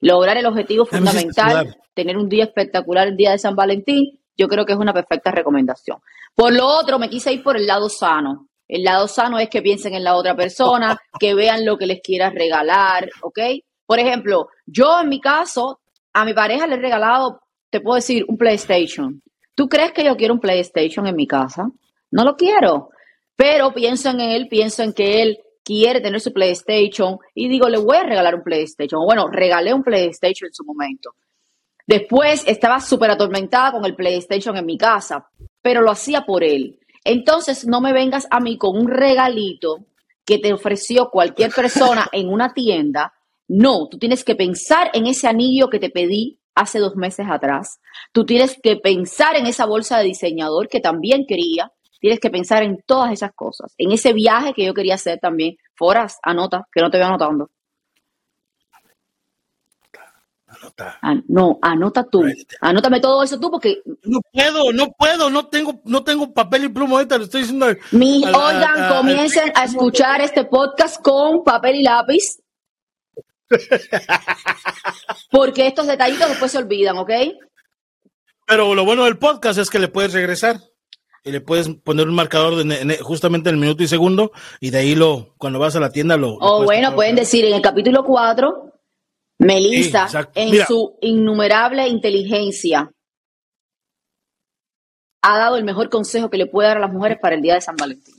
Lograr 0.01 0.37
el 0.37 0.45
objetivo 0.45 0.85
fundamental, 0.85 1.77
tener 1.93 2.17
un 2.17 2.29
día 2.29 2.45
espectacular 2.45 3.07
el 3.07 3.15
día 3.15 3.31
de 3.31 3.37
San 3.37 3.55
Valentín, 3.55 4.19
yo 4.37 4.47
creo 4.47 4.65
que 4.65 4.73
es 4.73 4.79
una 4.79 4.93
perfecta 4.93 5.31
recomendación. 5.31 5.97
Por 6.35 6.53
lo 6.53 6.65
otro, 6.65 6.99
me 6.99 7.09
quise 7.09 7.31
ir 7.31 7.43
por 7.43 7.57
el 7.57 7.67
lado 7.67 7.89
sano. 7.89 8.47
El 8.67 8.83
lado 8.83 9.07
sano 9.07 9.37
es 9.39 9.49
que 9.49 9.61
piensen 9.61 9.93
en 9.93 10.03
la 10.03 10.15
otra 10.15 10.35
persona, 10.35 10.97
que 11.19 11.35
vean 11.35 11.65
lo 11.65 11.77
que 11.77 11.85
les 11.85 12.01
quieras 12.01 12.33
regalar, 12.33 13.09
¿ok? 13.21 13.39
Por 13.85 13.99
ejemplo, 13.99 14.47
yo 14.65 15.01
en 15.01 15.09
mi 15.09 15.19
caso, 15.19 15.79
a 16.13 16.25
mi 16.25 16.33
pareja 16.33 16.65
le 16.67 16.75
he 16.75 16.79
regalado, 16.79 17.41
te 17.69 17.81
puedo 17.81 17.95
decir, 17.95 18.25
un 18.27 18.37
PlayStation. 18.37 19.21
¿Tú 19.55 19.67
crees 19.67 19.91
que 19.91 20.03
yo 20.03 20.15
quiero 20.15 20.33
un 20.33 20.39
PlayStation 20.39 21.05
en 21.05 21.15
mi 21.15 21.27
casa? 21.27 21.67
No 22.09 22.23
lo 22.23 22.35
quiero. 22.35 22.89
Pero 23.35 23.73
pienso 23.73 24.09
en 24.09 24.21
él, 24.21 24.47
pienso 24.49 24.83
en 24.83 24.93
que 24.93 25.21
él 25.21 25.39
quiere 25.63 26.02
tener 26.02 26.19
su 26.19 26.34
PlayStation 26.34 27.17
y 27.34 27.47
digo, 27.47 27.69
le 27.69 27.78
voy 27.78 27.97
a 27.97 28.04
regalar 28.04 28.36
un 28.36 28.43
PlayStation. 28.43 29.02
O 29.02 29.06
Bueno, 29.06 29.28
regalé 29.28 29.73
un 29.73 29.84
PlayStation 29.84 30.47
en 30.47 30.54
su 30.54 30.63
momento. 30.63 31.15
Después 31.86 32.43
estaba 32.47 32.80
súper 32.80 33.12
atormentada 33.12 33.71
con 33.71 33.86
el 33.86 33.95
PlayStation 33.95 34.56
en 34.56 34.65
mi 34.65 34.78
casa, 34.78 35.28
pero 35.62 35.82
lo 35.82 35.91
hacía 35.91 36.26
por 36.26 36.43
él. 36.43 36.80
Entonces 37.04 37.67
no 37.67 37.82
me 37.82 37.93
vengas 37.93 38.28
a 38.30 38.39
mí 38.39 38.58
con 38.58 38.78
un 38.78 38.88
regalito 38.88 39.86
que 40.26 40.39
te 40.39 40.54
ofreció 40.54 41.10
cualquier 41.10 41.52
persona 41.52 42.08
en 42.12 42.30
una 42.30 42.54
tienda. 42.54 43.13
No, 43.47 43.88
tú 43.89 43.97
tienes 43.97 44.23
que 44.23 44.36
pensar 44.36 44.89
en 44.93 45.08
ese 45.08 45.28
anillo 45.28 45.69
que 45.69 45.80
te 45.80 45.89
pedí 45.89 46.39
hace 46.56 46.80
dos 46.80 46.95
meses 46.95 47.26
atrás. 47.30 47.80
Tú 48.12 48.26
tienes 48.26 48.58
que 48.62 48.78
pensar 48.78 49.36
en 49.36 49.47
esa 49.47 49.65
bolsa 49.65 49.97
de 49.97 50.06
diseñador 50.06 50.69
que 50.69 50.80
también 50.80 51.26
quería. 51.28 51.71
Tienes 52.03 52.19
que 52.19 52.29
pensar 52.29 52.63
en 52.63 52.83
todas 52.85 53.13
esas 53.13 53.31
cosas. 53.33 53.73
En 53.77 53.93
ese 53.93 54.11
viaje 54.11 54.53
que 54.53 54.65
yo 54.65 54.73
quería 54.73 54.95
hacer 54.95 55.19
también. 55.21 55.55
Foras, 55.73 56.19
anota, 56.21 56.67
que 56.69 56.81
no 56.81 56.91
te 56.91 56.97
veo 56.97 57.07
anotando. 57.07 57.49
Anota. 60.47 60.99
An- 61.01 61.23
no, 61.29 61.59
anota 61.61 62.03
tú. 62.03 62.25
Anótame 62.59 62.99
todo 62.99 63.23
eso 63.23 63.39
tú 63.39 63.49
porque 63.49 63.81
No 64.03 64.19
puedo, 64.33 64.73
no 64.73 64.87
puedo, 64.91 65.29
no 65.29 65.47
tengo, 65.47 65.79
no 65.85 66.03
tengo 66.03 66.33
papel 66.33 66.65
y 66.65 66.69
pluma 66.69 66.95
ahorita, 66.97 67.17
lo 67.17 67.23
estoy 67.23 67.43
diciendo. 67.43 67.67
Mi, 67.91 68.25
a 68.25 68.27
oigan, 68.37 68.81
a- 68.81 68.89
a- 68.89 68.97
comiencen 68.97 69.53
a 69.55 69.63
escuchar 69.63 70.19
este 70.19 70.43
podcast 70.43 71.01
con 71.01 71.41
papel 71.45 71.77
y 71.77 71.83
lápiz. 71.83 72.37
Porque 75.31 75.67
estos 75.67 75.87
detallitos 75.87 76.27
después 76.27 76.51
se 76.51 76.57
olvidan, 76.57 76.97
¿ok? 76.97 77.11
Pero 78.45 78.75
lo 78.75 78.83
bueno 78.83 79.05
del 79.05 79.17
podcast 79.17 79.57
es 79.57 79.69
que 79.69 79.79
le 79.79 79.87
puedes 79.87 80.11
regresar 80.11 80.57
y 81.23 81.31
le 81.31 81.41
puedes 81.41 81.69
poner 81.69 82.07
un 82.07 82.15
marcador 82.15 82.63
de, 82.63 82.97
justamente 82.97 83.49
en 83.49 83.55
el 83.55 83.62
minuto 83.62 83.81
y 83.83 83.88
segundo 83.88 84.31
y 84.59 84.69
de 84.71 84.79
ahí 84.79 84.95
lo, 84.95 85.33
cuando 85.38 85.57
vas 85.59 85.75
a 85.75 85.79
la 85.79 85.91
tienda 85.91 86.17
lo... 86.17 86.33
O 86.33 86.38
Oh, 86.41 86.63
bueno, 86.63 86.93
pueden 86.95 87.15
decir 87.15 87.45
en 87.45 87.53
el 87.53 87.62
capítulo 87.62 88.03
4, 88.03 88.73
Melissa, 89.39 90.07
Sí, 90.09 90.17
en 90.36 90.51
Mira. 90.51 90.65
su 90.65 90.97
innumerable 91.01 91.88
inteligencia, 91.88 92.91
ha 95.21 95.38
dado 95.38 95.55
el 95.55 95.63
mejor 95.63 95.89
consejo 95.89 96.29
que 96.29 96.38
le 96.38 96.47
puede 96.47 96.67
dar 96.67 96.77
a 96.77 96.81
las 96.81 96.91
mujeres 96.91 97.17
para 97.21 97.36
el 97.36 97.41
día 97.41 97.53
de 97.55 97.62
San 97.62 97.77
Valentín. 97.77 98.15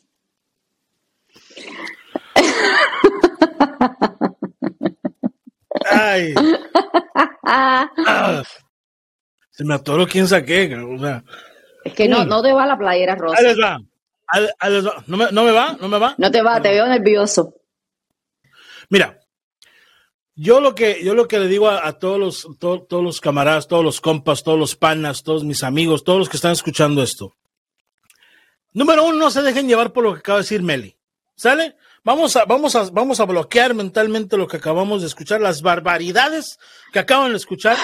Ay, 5.90 6.34
Ah, 7.46 7.90
ah, 8.06 8.42
se 9.50 9.64
me 9.64 9.74
atoró 9.74 10.06
quién 10.06 10.26
saqué. 10.26 10.74
O 10.74 10.98
sea, 10.98 11.22
es 11.84 11.92
que 11.92 12.08
no, 12.08 12.24
no 12.24 12.42
te 12.42 12.52
va 12.52 12.66
la 12.66 12.76
playera 12.78 13.14
rosa. 13.14 13.38
ahí 13.38 13.44
les 13.44 13.58
va. 13.60 13.80
ahí- 14.26 14.48
ahí 14.58 14.72
les 14.72 14.86
va. 14.86 15.04
¿No, 15.06 15.16
me, 15.16 15.30
¿No 15.32 15.44
me 15.44 15.52
va? 15.52 15.76
¿No 15.80 15.88
me 15.88 15.98
va? 15.98 16.14
No 16.18 16.30
te 16.30 16.42
va, 16.42 16.60
te 16.60 16.70
veo 16.70 16.86
nervioso. 16.86 17.54
Mira, 18.88 19.20
yo 20.34 20.60
lo 20.60 20.74
que, 20.74 21.02
yo 21.04 21.14
lo 21.14 21.28
que 21.28 21.38
le 21.38 21.46
digo 21.48 21.68
a, 21.68 21.86
a 21.86 21.98
todos 21.98 22.18
los, 22.18 22.48
to- 22.58 22.82
todos 22.88 23.02
los 23.04 23.20
camaradas, 23.20 23.68
todos 23.68 23.84
los 23.84 24.00
compas, 24.00 24.42
todos 24.42 24.58
los 24.58 24.74
panas, 24.76 25.22
todos 25.22 25.44
mis 25.44 25.62
amigos, 25.62 26.04
todos 26.04 26.18
los 26.18 26.28
que 26.28 26.36
están 26.36 26.52
escuchando 26.52 27.02
esto. 27.02 27.36
Número 28.72 29.04
uno, 29.06 29.18
no 29.18 29.30
se 29.30 29.42
dejen 29.42 29.68
llevar 29.68 29.92
por 29.92 30.02
lo 30.04 30.12
que 30.14 30.18
acaba 30.20 30.38
de 30.38 30.42
decir 30.42 30.62
Meli. 30.62 30.96
¿Sale? 31.36 31.76
Vamos 32.04 32.36
a, 32.36 32.44
vamos 32.44 32.76
a, 32.76 32.90
vamos 32.90 33.18
a 33.18 33.24
bloquear 33.24 33.72
mentalmente 33.72 34.36
lo 34.36 34.46
que 34.46 34.58
acabamos 34.58 35.00
de 35.00 35.06
escuchar, 35.06 35.40
las 35.40 35.62
barbaridades 35.62 36.58
que 36.92 36.98
acaban 36.98 37.30
de 37.30 37.38
escuchar. 37.38 37.78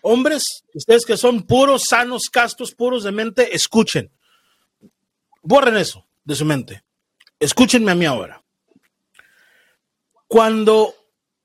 Hombres, 0.00 0.64
ustedes 0.72 1.04
que 1.04 1.18
son 1.18 1.42
puros, 1.42 1.84
sanos, 1.86 2.30
castos, 2.30 2.74
puros 2.74 3.04
de 3.04 3.12
mente, 3.12 3.54
escuchen. 3.54 4.10
Borren 5.42 5.76
eso 5.76 6.06
de 6.24 6.34
su 6.34 6.46
mente. 6.46 6.82
Escúchenme 7.38 7.92
a 7.92 7.94
mí 7.94 8.06
ahora. 8.06 8.42
Cuando 10.26 10.94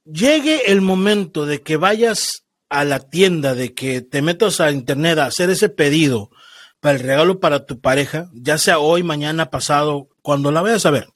llegue 0.05 0.71
el 0.71 0.79
momento 0.79 1.45
de 1.45 1.61
que 1.61 1.75
vayas 1.75 2.45
a 2.69 2.85
la 2.85 2.99
tienda, 3.01 3.53
de 3.53 3.73
que 3.73 4.01
te 4.01 4.21
metas 4.21 4.61
a 4.61 4.71
internet 4.71 5.19
a 5.19 5.25
hacer 5.25 5.49
ese 5.49 5.67
pedido 5.67 6.31
para 6.79 6.95
el 6.95 7.03
regalo 7.03 7.41
para 7.41 7.65
tu 7.65 7.81
pareja, 7.81 8.29
ya 8.33 8.57
sea 8.57 8.79
hoy, 8.79 9.03
mañana, 9.03 9.49
pasado, 9.49 10.07
cuando 10.21 10.51
la 10.51 10.61
vayas 10.61 10.85
a 10.85 10.91
ver, 10.91 11.12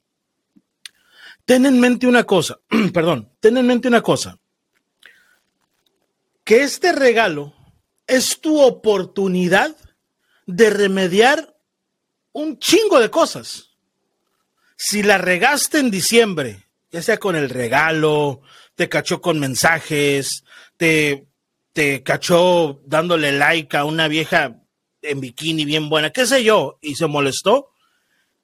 ten 1.48 1.66
en 1.66 1.80
mente 1.80 2.06
una 2.08 2.26
cosa, 2.26 2.60
perdón, 2.94 3.32
ten 3.40 3.56
en 3.56 3.66
mente 3.66 3.88
una 3.88 4.02
cosa, 4.02 4.38
que 6.44 6.62
este 6.62 6.92
regalo 6.92 7.56
es 8.06 8.42
tu 8.42 8.62
oportunidad 8.62 9.74
de 10.46 10.70
remediar 10.70 11.58
un 12.34 12.60
chingo 12.60 13.00
de 13.00 13.10
cosas. 13.10 13.78
Si 14.76 15.04
la 15.04 15.18
regaste 15.18 15.80
en 15.80 15.90
diciembre, 15.90 16.68
ya 16.92 17.02
sea 17.02 17.18
con 17.18 17.38
el 17.38 17.50
regalo, 17.50 18.42
te 18.76 18.90
cachó 18.90 19.22
con 19.22 19.40
mensajes, 19.40 20.44
te, 20.76 21.28
te 21.72 22.04
cachó 22.04 22.82
dándole 22.86 23.32
like 23.32 23.76
a 23.78 23.86
una 23.86 24.10
vieja 24.10 24.62
en 25.02 25.22
bikini 25.22 25.64
bien 25.64 25.88
buena, 25.88 26.10
qué 26.10 26.26
sé 26.26 26.44
yo, 26.44 26.78
y 26.82 26.96
se 26.96 27.08
molestó, 27.08 27.72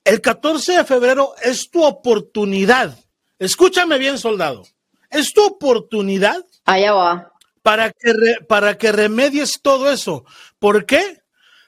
el 0.04 0.22
14 0.22 0.78
de 0.78 0.86
febrero 0.86 1.34
es 1.44 1.70
tu 1.70 1.84
oportunidad. 1.84 2.98
Escúchame 3.40 3.98
bien, 3.98 4.18
soldado. 4.18 4.64
Es 5.10 5.34
tu 5.34 5.44
oportunidad. 5.46 6.46
Allá 6.66 6.94
va. 6.94 7.32
Para 7.62 7.92
que, 7.92 8.14
para 8.48 8.78
que 8.78 8.92
remedies 8.92 9.62
todo 9.62 9.92
eso. 9.92 10.26
¿Por 10.60 10.86
qué? 10.86 11.22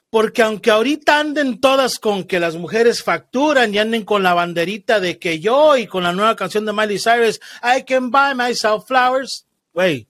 Porque 0.10 0.42
aunque 0.42 0.72
ahorita 0.72 1.20
anden 1.20 1.60
todas 1.60 2.00
con 2.00 2.24
que 2.24 2.40
las 2.40 2.56
mujeres 2.56 3.04
facturan 3.04 3.74
y 3.74 3.80
anden 3.80 4.06
con 4.06 4.24
la 4.24 4.34
banderita 4.34 5.00
de 5.00 5.20
que 5.20 5.40
yo 5.40 5.78
y 5.78 5.88
con 5.88 6.04
la 6.04 6.14
nueva 6.14 6.36
canción 6.36 6.66
de 6.66 6.74
Miley 6.74 7.00
Cyrus, 7.00 7.40
I 7.62 7.84
can 7.84 8.12
buy 8.12 8.34
myself 8.34 8.86
flowers, 8.88 9.46
güey, 9.74 10.08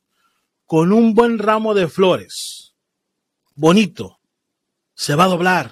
con 0.66 0.92
un 0.92 1.14
buen 1.14 1.40
ramo 1.40 1.74
de 1.74 1.88
flores, 1.88 2.76
bonito, 3.56 4.20
se 4.94 5.16
va 5.16 5.26
a 5.26 5.30
doblar, 5.30 5.72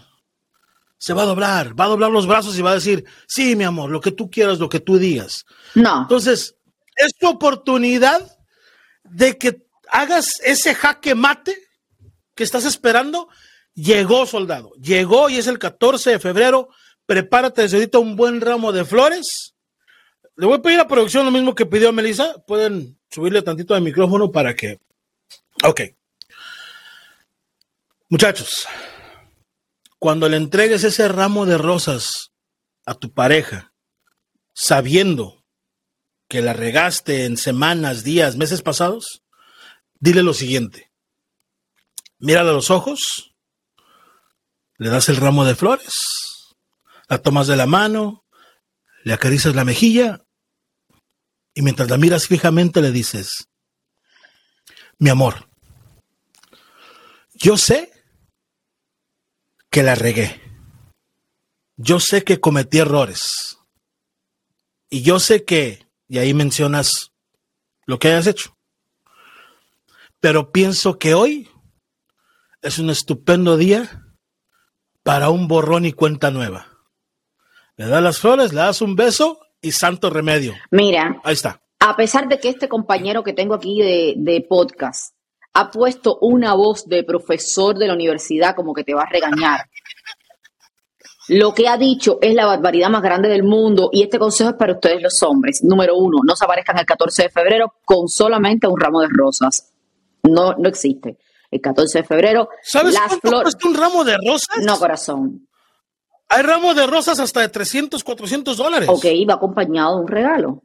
se 1.03 1.11
va 1.11 1.23
a 1.23 1.25
doblar, 1.25 1.77
va 1.77 1.83
a 1.83 1.89
doblar 1.89 2.11
los 2.11 2.27
brazos 2.27 2.57
y 2.57 2.61
va 2.61 2.71
a 2.71 2.75
decir, 2.75 3.03
sí, 3.27 3.57
mi 3.57 3.65
amor, 3.65 3.89
lo 3.89 3.99
que 3.99 4.13
tú 4.13 4.31
quieras, 4.31 4.59
lo 4.59 4.69
que 4.69 4.79
tú 4.79 4.97
digas. 4.97 5.45
No. 5.75 6.03
Entonces, 6.03 6.55
es 6.95 7.13
tu 7.19 7.27
oportunidad 7.27 8.39
de 9.03 9.37
que 9.37 9.67
hagas 9.89 10.39
ese 10.45 10.73
jaque 10.73 11.13
mate 11.13 11.57
que 12.33 12.45
estás 12.45 12.63
esperando. 12.63 13.27
Llegó, 13.73 14.25
soldado, 14.25 14.71
llegó 14.81 15.29
y 15.29 15.35
es 15.35 15.47
el 15.47 15.59
14 15.59 16.11
de 16.11 16.19
febrero. 16.19 16.69
Prepárate 17.05 17.63
desde 17.63 17.75
ahorita 17.75 17.99
un 17.99 18.15
buen 18.15 18.39
ramo 18.39 18.71
de 18.71 18.85
flores. 18.85 19.55
Le 20.37 20.45
voy 20.45 20.55
a 20.55 20.61
pedir 20.61 20.79
a 20.79 20.87
producción 20.87 21.25
lo 21.25 21.31
mismo 21.31 21.53
que 21.53 21.65
pidió 21.65 21.91
Melissa. 21.91 22.41
Pueden 22.47 22.97
subirle 23.11 23.41
tantito 23.41 23.73
de 23.73 23.81
micrófono 23.81 24.31
para 24.31 24.55
que. 24.55 24.79
Ok. 25.65 25.81
Muchachos, 28.07 28.65
cuando 30.03 30.27
le 30.27 30.35
entregues 30.35 30.83
ese 30.83 31.07
ramo 31.07 31.45
de 31.45 31.57
rosas 31.57 32.33
a 32.85 32.93
tu 32.93 33.13
pareja, 33.13 33.73
sabiendo 34.53 35.45
que 36.27 36.41
la 36.41 36.51
regaste 36.51 37.23
en 37.23 37.37
semanas, 37.37 38.03
días, 38.03 38.35
meses 38.35 38.61
pasados, 38.61 39.23
dile 40.01 40.21
lo 40.21 40.33
siguiente. 40.33 40.91
Mírale 42.19 42.49
a 42.49 42.51
los 42.53 42.69
ojos, 42.69 43.33
le 44.77 44.89
das 44.89 45.07
el 45.07 45.15
ramo 45.15 45.45
de 45.45 45.55
flores, 45.55 46.53
la 47.07 47.19
tomas 47.19 47.47
de 47.47 47.55
la 47.55 47.65
mano, 47.65 48.25
le 49.05 49.13
acaricias 49.13 49.55
la 49.55 49.63
mejilla 49.63 50.25
y 51.53 51.61
mientras 51.61 51.89
la 51.89 51.97
miras 51.97 52.27
fijamente 52.27 52.81
le 52.81 52.91
dices, 52.91 53.47
mi 54.99 55.09
amor, 55.09 55.47
yo 57.35 57.55
sé 57.55 57.92
que 59.73 59.81
la 59.81 59.95
regué. 59.95 60.39
Yo 61.77 61.99
sé 61.99 62.23
que 62.23 62.39
cometí 62.39 62.77
errores. 62.77 63.57
Y 64.87 65.01
yo 65.01 65.19
sé 65.19 65.45
que, 65.45 65.87
y 66.07 66.19
ahí 66.19 66.35
mencionas 66.35 67.11
lo 67.87 67.97
que 67.97 68.09
hayas 68.09 68.27
hecho. 68.27 68.55
Pero 70.19 70.51
pienso 70.51 70.99
que 70.99 71.15
hoy 71.15 71.49
es 72.61 72.77
un 72.77 72.91
estupendo 72.91 73.57
día 73.57 74.13
para 75.01 75.31
un 75.31 75.47
borrón 75.47 75.85
y 75.85 75.91
cuenta 75.91 76.29
nueva. 76.29 76.67
Le 77.75 77.87
das 77.87 78.03
las 78.03 78.19
flores, 78.19 78.53
le 78.53 78.59
das 78.61 78.79
un 78.83 78.95
beso 78.95 79.39
y 79.59 79.71
santo 79.71 80.11
remedio. 80.11 80.53
Mira, 80.69 81.19
Ahí 81.23 81.33
está. 81.33 81.63
a 81.79 81.95
pesar 81.95 82.27
de 82.27 82.39
que 82.39 82.49
este 82.49 82.69
compañero 82.69 83.23
que 83.23 83.33
tengo 83.33 83.55
aquí 83.55 83.81
de, 83.81 84.13
de 84.17 84.45
podcast 84.47 85.15
ha 85.53 85.69
puesto 85.71 86.17
una 86.21 86.53
voz 86.53 86.85
de 86.87 87.03
profesor 87.03 87.77
de 87.77 87.87
la 87.87 87.93
universidad 87.93 88.55
como 88.55 88.73
que 88.73 88.83
te 88.83 88.93
va 88.93 89.03
a 89.03 89.09
regañar. 89.09 89.69
Lo 91.29 91.53
que 91.53 91.69
ha 91.69 91.77
dicho 91.77 92.17
es 92.21 92.33
la 92.33 92.45
barbaridad 92.45 92.89
más 92.89 93.01
grande 93.01 93.29
del 93.29 93.43
mundo 93.43 93.89
y 93.93 94.03
este 94.03 94.19
consejo 94.19 94.49
es 94.49 94.55
para 94.57 94.73
ustedes 94.73 95.01
los 95.01 95.23
hombres. 95.23 95.63
Número 95.63 95.95
uno, 95.95 96.17
no 96.25 96.35
se 96.35 96.43
aparezcan 96.43 96.79
el 96.79 96.85
14 96.85 97.23
de 97.23 97.29
febrero 97.29 97.75
con 97.85 98.09
solamente 98.09 98.67
un 98.67 98.79
ramo 98.79 98.99
de 99.01 99.07
rosas. 99.09 99.71
No, 100.23 100.53
no 100.53 100.67
existe. 100.67 101.17
El 101.49 101.61
14 101.61 101.99
de 101.99 102.03
febrero, 102.03 102.49
¿Sabes 102.63 102.95
las 102.95 103.19
flores... 103.19 103.55
un 103.63 103.75
ramo 103.75 104.03
de 104.03 104.17
rosas? 104.17 104.57
No, 104.63 104.77
corazón. 104.79 105.47
Hay 106.29 106.41
ramos 106.41 106.75
de 106.75 106.87
rosas 106.87 107.19
hasta 107.19 107.41
de 107.41 107.49
300, 107.49 108.03
400 108.03 108.57
dólares. 108.57 108.89
Ok, 108.89 109.05
va 109.29 109.35
acompañado 109.35 109.97
de 109.97 110.01
un 110.01 110.07
regalo. 110.07 110.63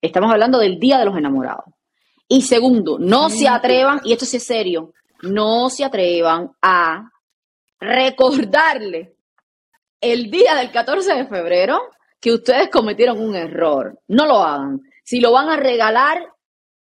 Estamos 0.00 0.30
hablando 0.30 0.58
del 0.58 0.78
Día 0.78 0.98
de 0.98 1.04
los 1.04 1.16
Enamorados. 1.16 1.64
Y 2.32 2.42
segundo, 2.42 2.96
no 3.00 3.28
se 3.28 3.48
atrevan, 3.48 4.00
y 4.04 4.12
esto 4.12 4.24
sí 4.24 4.36
es 4.36 4.46
serio, 4.46 4.92
no 5.22 5.68
se 5.68 5.84
atrevan 5.84 6.52
a 6.62 7.10
recordarle 7.80 9.16
el 10.00 10.30
día 10.30 10.54
del 10.54 10.70
14 10.70 11.12
de 11.12 11.26
febrero 11.26 11.80
que 12.20 12.32
ustedes 12.32 12.70
cometieron 12.70 13.20
un 13.20 13.34
error. 13.34 13.98
No 14.06 14.26
lo 14.26 14.36
hagan. 14.36 14.80
Si 15.02 15.18
lo 15.18 15.32
van 15.32 15.48
a 15.48 15.56
regalar, 15.56 16.24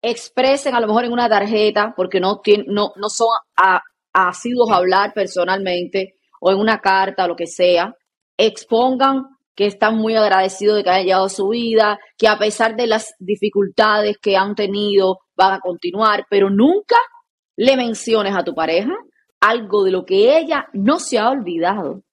expresen 0.03 0.75
a 0.75 0.81
lo 0.81 0.87
mejor 0.87 1.07
en 1.07 1.13
una 1.13 1.31
tarjeta, 1.31 1.95
porque 1.97 2.21
no, 2.21 2.41
tienen, 2.41 2.67
no, 2.69 2.93
no 2.97 3.09
son 3.09 3.29
a, 3.57 3.81
asiduos 4.13 4.71
a 4.71 4.77
hablar 4.77 5.15
personalmente, 5.15 6.17
o 6.43 6.51
en 6.51 6.59
una 6.59 6.79
carta, 6.79 7.27
lo 7.27 7.37
que 7.37 7.47
sea. 7.47 7.97
Expongan 8.37 9.38
que 9.59 9.67
están 9.67 9.97
muy 9.97 10.15
agradecidos 10.15 10.77
de 10.77 10.85
que 10.85 10.91
hayan 10.91 11.05
llegado 11.05 11.29
su 11.29 11.49
vida, 11.49 11.99
que 12.17 12.29
a 12.29 12.39
pesar 12.39 12.77
de 12.77 12.87
las 12.87 13.17
dificultades 13.19 14.17
que 14.23 14.37
han 14.37 14.55
tenido, 14.55 15.19
van 15.35 15.55
a 15.55 15.59
continuar, 15.59 16.27
pero 16.31 16.49
nunca 16.49 16.95
le 17.57 17.77
menciones 17.77 18.37
a 18.37 18.45
tu 18.45 18.55
pareja 18.55 18.93
algo 19.41 19.83
de 19.83 19.91
lo 19.91 20.05
que 20.05 20.39
ella 20.39 20.69
no 20.75 21.01
se 21.01 21.19
ha 21.19 21.29
olvidado. 21.29 22.05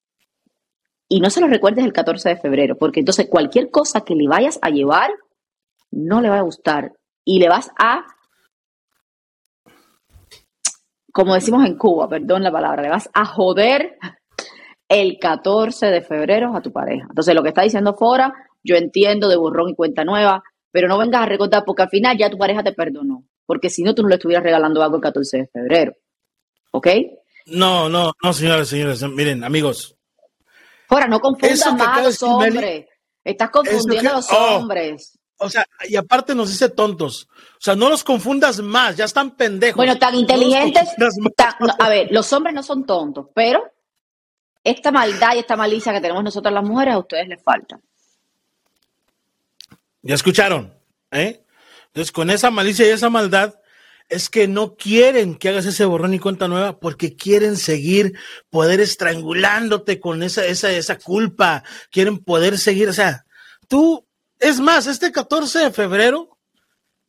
Y 1.08 1.20
no 1.20 1.30
se 1.30 1.40
lo 1.40 1.46
recuerdes 1.46 1.86
el 1.86 1.94
14 1.94 2.30
de 2.30 2.38
febrero, 2.38 2.78
porque 2.80 3.02
entonces 3.02 3.28
cualquier 3.30 3.70
cosa 3.70 4.02
que 4.02 4.16
le 4.16 4.28
vayas 4.28 4.58
a 4.64 4.72
llevar 4.72 5.12
no 5.92 6.22
le 6.22 6.30
va 6.30 6.40
a 6.40 6.42
gustar 6.42 6.94
y 7.24 7.38
le 7.38 7.48
vas 7.48 7.70
a, 7.78 8.08
como 11.14 11.36
decimos 11.36 11.64
en 11.64 11.78
Cuba, 11.78 12.10
perdón 12.10 12.42
la 12.42 12.52
palabra, 12.52 12.82
le 12.82 12.90
vas 12.90 13.08
a 13.14 13.24
joder 13.24 14.00
el 14.90 15.18
14 15.20 15.88
de 15.88 16.02
febrero 16.02 16.56
a 16.56 16.62
tu 16.62 16.72
pareja. 16.72 17.08
Entonces, 17.10 17.34
lo 17.34 17.42
que 17.44 17.50
está 17.50 17.62
diciendo 17.64 17.96
Fora, 17.96 18.34
yo 18.64 18.76
entiendo 18.76 19.28
de 19.28 19.36
borrón 19.36 19.70
y 19.70 19.76
cuenta 19.76 20.04
nueva, 20.04 20.44
pero 20.72 20.88
no 20.88 20.98
vengas 20.98 21.24
a 21.24 21.26
recordar 21.26 21.64
porque 21.66 21.84
al 21.84 21.90
final 21.90 22.18
ya 22.18 22.30
tu 22.30 22.38
pareja 22.38 22.64
te 22.64 22.74
perdonó. 22.74 23.24
Porque 23.46 23.70
si 23.70 23.84
no, 23.84 23.94
tú 23.94 24.02
no 24.04 24.10
le 24.10 24.16
estuvieras 24.16 24.44
regalando 24.44 24.82
algo 24.84 24.96
el 24.98 25.02
14 25.02 25.38
de 25.38 25.48
febrero. 25.48 25.94
¿Ok? 26.72 26.88
No, 27.48 27.90
no, 27.90 28.12
no, 28.24 28.34
señores, 28.34 28.70
señores. 28.70 29.02
Miren, 29.04 29.44
amigos. 29.44 29.96
Fora, 30.88 31.08
no 31.08 31.20
confundas 31.20 31.74
más 31.76 31.98
a 32.00 32.04
los 32.04 32.22
Meli- 32.22 32.48
hombres. 32.50 32.86
Estás 33.24 33.50
confundiendo 33.50 34.02
que- 34.02 34.08
a 34.08 34.14
los 34.14 34.32
oh. 34.32 34.56
hombres. 34.58 35.20
O 35.38 35.50
sea, 35.50 35.66
y 35.88 35.96
aparte 35.98 36.34
nos 36.34 36.50
dice 36.50 36.70
tontos. 36.70 37.28
O 37.34 37.60
sea, 37.60 37.76
no 37.76 37.90
los 37.90 38.04
confundas 38.04 38.60
más, 38.62 38.96
ya 38.96 39.06
están 39.06 39.36
pendejos. 39.36 39.76
Bueno, 39.76 39.98
tan 39.98 40.16
inteligentes. 40.16 40.90
tan- 41.36 41.56
no, 41.60 41.68
a 41.78 41.90
ver, 41.90 42.08
los 42.12 42.32
hombres 42.34 42.56
no 42.56 42.64
son 42.64 42.86
tontos, 42.86 43.28
pero 43.36 43.64
esta 44.66 44.92
maldad 44.92 45.36
y 45.36 45.40
esta 45.40 45.56
malicia 45.56 45.94
que 45.94 46.02
tenemos 46.02 46.24
nosotras 46.24 46.54
las 46.54 46.64
mujeres 46.64 46.96
a 46.96 47.00
ustedes 47.00 47.28
les 47.28 47.42
falta. 47.42 47.80
Ya 50.02 50.16
escucharon, 50.16 50.74
¿eh? 51.12 51.44
Entonces, 51.88 52.12
con 52.12 52.30
esa 52.30 52.52
malicia 52.52 52.86
y 52.86 52.90
esa 52.90 53.10
maldad, 53.10 53.56
es 54.10 54.30
que 54.30 54.48
no 54.48 54.76
quieren 54.76 55.36
que 55.36 55.50
hagas 55.50 55.66
ese 55.66 55.86
borrón 55.86 56.14
y 56.14 56.20
cuenta 56.20 56.48
nueva 56.48 56.80
porque 56.80 57.16
quieren 57.16 57.58
seguir 57.58 58.18
poder 58.50 58.80
estrangulándote 58.80 60.00
con 60.00 60.22
esa, 60.22 60.46
esa, 60.46 60.72
esa 60.72 60.98
culpa. 60.98 61.64
Quieren 61.92 62.20
poder 62.20 62.58
seguir, 62.58 62.90
o 62.90 62.94
sea, 62.94 63.26
tú, 63.68 64.06
es 64.40 64.60
más, 64.60 64.88
este 64.88 65.12
14 65.12 65.60
de 65.60 65.72
febrero 65.72 66.38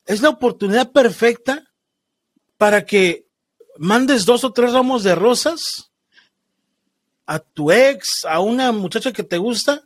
es 0.05 0.23
la 0.23 0.29
oportunidad 0.29 0.93
perfecta 0.93 1.65
para 2.57 2.85
que 2.87 3.27
mandes 3.79 4.25
dos 4.25 4.45
o 4.45 4.53
tres 4.53 4.73
ramos 4.73 5.03
de 5.03 5.15
rosas 5.15 5.91
a 7.27 7.39
tu 7.41 7.71
ex, 7.73 8.25
a 8.29 8.41
una 8.41 8.73
muchacha 8.73 9.13
que 9.13 9.23
te 9.25 9.39
gusta, 9.39 9.83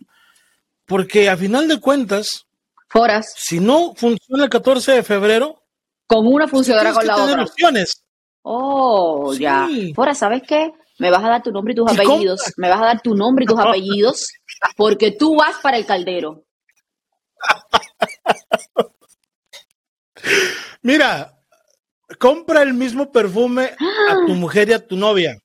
porque 0.87 1.29
a 1.31 1.37
final 1.37 1.69
de 1.69 1.81
cuentas, 1.81 2.47
Foras, 2.89 3.33
si 3.37 3.61
no 3.61 3.95
funciona 3.97 4.45
el 4.45 4.51
14 4.51 4.93
de 4.93 5.03
febrero, 5.03 5.63
con 6.07 6.27
una 6.27 6.49
funcionará 6.49 6.91
tienes 6.91 6.97
con 6.97 7.03
que 7.03 7.07
la 7.09 7.15
tener 7.15 7.31
otra. 7.41 7.45
opciones. 7.45 8.05
Oh, 8.43 9.33
Sí. 9.35 9.41
ya. 9.43 9.69
Fora, 9.95 10.15
¿sabes 10.15 10.43
qué? 10.47 10.73
Me 10.99 11.11
vas 11.11 11.23
a 11.25 11.29
dar 11.29 11.43
tu 11.43 11.51
nombre 11.53 11.73
y 11.73 11.77
tus 11.77 11.93
¿Y 11.93 11.97
cómo? 11.97 12.13
apellidos. 12.15 12.41
Me 12.57 12.69
vas 12.69 12.81
a 12.83 12.85
dar 12.87 13.01
tu 13.01 13.15
nombre 13.15 13.45
y 13.45 13.47
tus 13.47 13.59
apellidos 13.61 14.29
porque 14.77 15.13
tú 15.13 15.37
vas 15.37 15.57
para 15.63 15.77
el 15.79 15.87
caldero. 15.87 16.45
Mira, 20.83 21.39
compra 22.19 22.63
el 22.63 22.75
mismo 22.75 23.11
perfume 23.13 23.71
a 24.11 24.15
tu 24.27 24.35
mujer 24.35 24.69
y 24.69 24.73
a 24.73 24.87
tu 24.87 24.97
novia. 24.97 25.39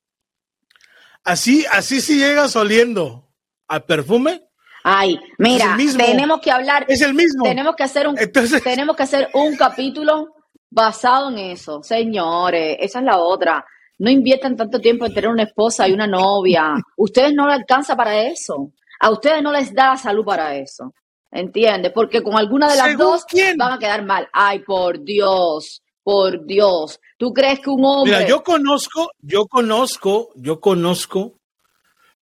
Así, 1.26 1.66
así 1.72 2.00
si 2.00 2.18
llegas 2.18 2.54
oliendo 2.54 3.28
a 3.66 3.80
perfume. 3.80 4.44
Ay, 4.84 5.18
mira, 5.38 5.76
tenemos 5.96 6.40
que 6.40 6.52
hablar. 6.52 6.86
Es 6.86 7.02
el 7.02 7.14
mismo. 7.14 7.42
Tenemos 7.42 7.74
que 7.74 7.82
hacer 7.82 8.06
un, 8.06 8.14
tenemos 8.62 8.94
que 8.94 9.02
hacer 9.02 9.28
un 9.34 9.56
capítulo 9.56 10.28
basado 10.70 11.30
en 11.30 11.38
eso, 11.38 11.82
señores. 11.82 12.76
Esa 12.78 13.00
es 13.00 13.04
la 13.04 13.18
otra. 13.18 13.66
No 13.98 14.08
inviertan 14.08 14.56
tanto 14.56 14.78
tiempo 14.80 15.04
en 15.04 15.14
tener 15.14 15.28
una 15.28 15.42
esposa 15.42 15.88
y 15.88 15.92
una 15.92 16.06
novia. 16.06 16.74
Ustedes 16.96 17.34
no 17.34 17.48
les 17.48 17.56
alcanza 17.56 17.96
para 17.96 18.22
eso. 18.22 18.70
A 19.00 19.10
ustedes 19.10 19.42
no 19.42 19.50
les 19.50 19.74
da 19.74 19.96
salud 19.96 20.24
para 20.24 20.54
eso. 20.54 20.94
¿Entiendes? 21.32 21.90
Porque 21.92 22.22
con 22.22 22.36
alguna 22.36 22.70
de 22.70 22.76
las 22.76 22.96
dos 22.96 23.26
van 23.58 23.72
a 23.72 23.78
quedar 23.80 24.04
mal. 24.04 24.28
Ay, 24.32 24.60
por 24.60 25.02
Dios, 25.02 25.82
por 26.06 26.46
Dios. 26.46 27.00
¿Tú 27.18 27.32
crees 27.32 27.58
que 27.58 27.68
un 27.68 27.84
hombre... 27.84 28.12
Mira, 28.12 28.28
yo 28.28 28.44
conozco, 28.44 29.10
yo 29.18 29.46
conozco, 29.46 30.30
yo 30.36 30.60
conozco 30.60 31.40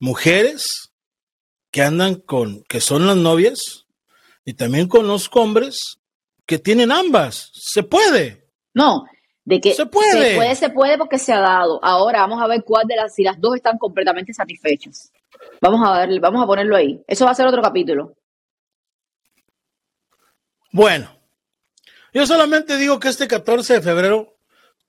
mujeres 0.01 0.91
que 1.71 1.83
andan 1.83 2.15
con, 2.15 2.63
que 2.67 2.81
son 2.81 3.07
las 3.07 3.19
novias, 3.19 3.85
y 4.47 4.55
también 4.55 4.89
conozco 4.89 5.43
hombres 5.43 5.99
que 6.47 6.59
tienen 6.59 6.91
ambas. 6.91 7.51
Se 7.53 7.83
puede. 7.83 8.49
No, 8.73 9.05
de 9.45 9.61
que 9.61 9.75
se 9.75 9.85
puede. 9.85 10.31
se 10.31 10.37
puede, 10.37 10.55
se 10.55 10.71
puede 10.71 10.97
porque 10.97 11.19
se 11.19 11.35
ha 11.35 11.41
dado. 11.41 11.79
Ahora 11.85 12.21
vamos 12.21 12.41
a 12.41 12.47
ver 12.47 12.65
cuál 12.65 12.87
de 12.87 12.97
las, 12.97 13.15
si 13.15 13.23
las 13.23 13.39
dos 13.39 13.57
están 13.57 13.77
completamente 13.77 14.33
satisfechas. 14.33 15.13
Vamos 15.61 15.87
a 15.87 16.07
ver, 16.07 16.21
vamos 16.21 16.43
a 16.43 16.47
ponerlo 16.47 16.75
ahí. 16.75 17.05
Eso 17.07 17.27
va 17.27 17.33
a 17.33 17.35
ser 17.35 17.47
otro 17.47 17.61
capítulo. 17.61 18.15
Bueno, 20.73 21.11
yo 22.15 22.27
solamente 22.27 22.77
digo 22.77 23.01
que 23.01 23.09
este 23.09 23.29
14 23.29 23.75
de 23.75 23.83
febrero 23.83 24.39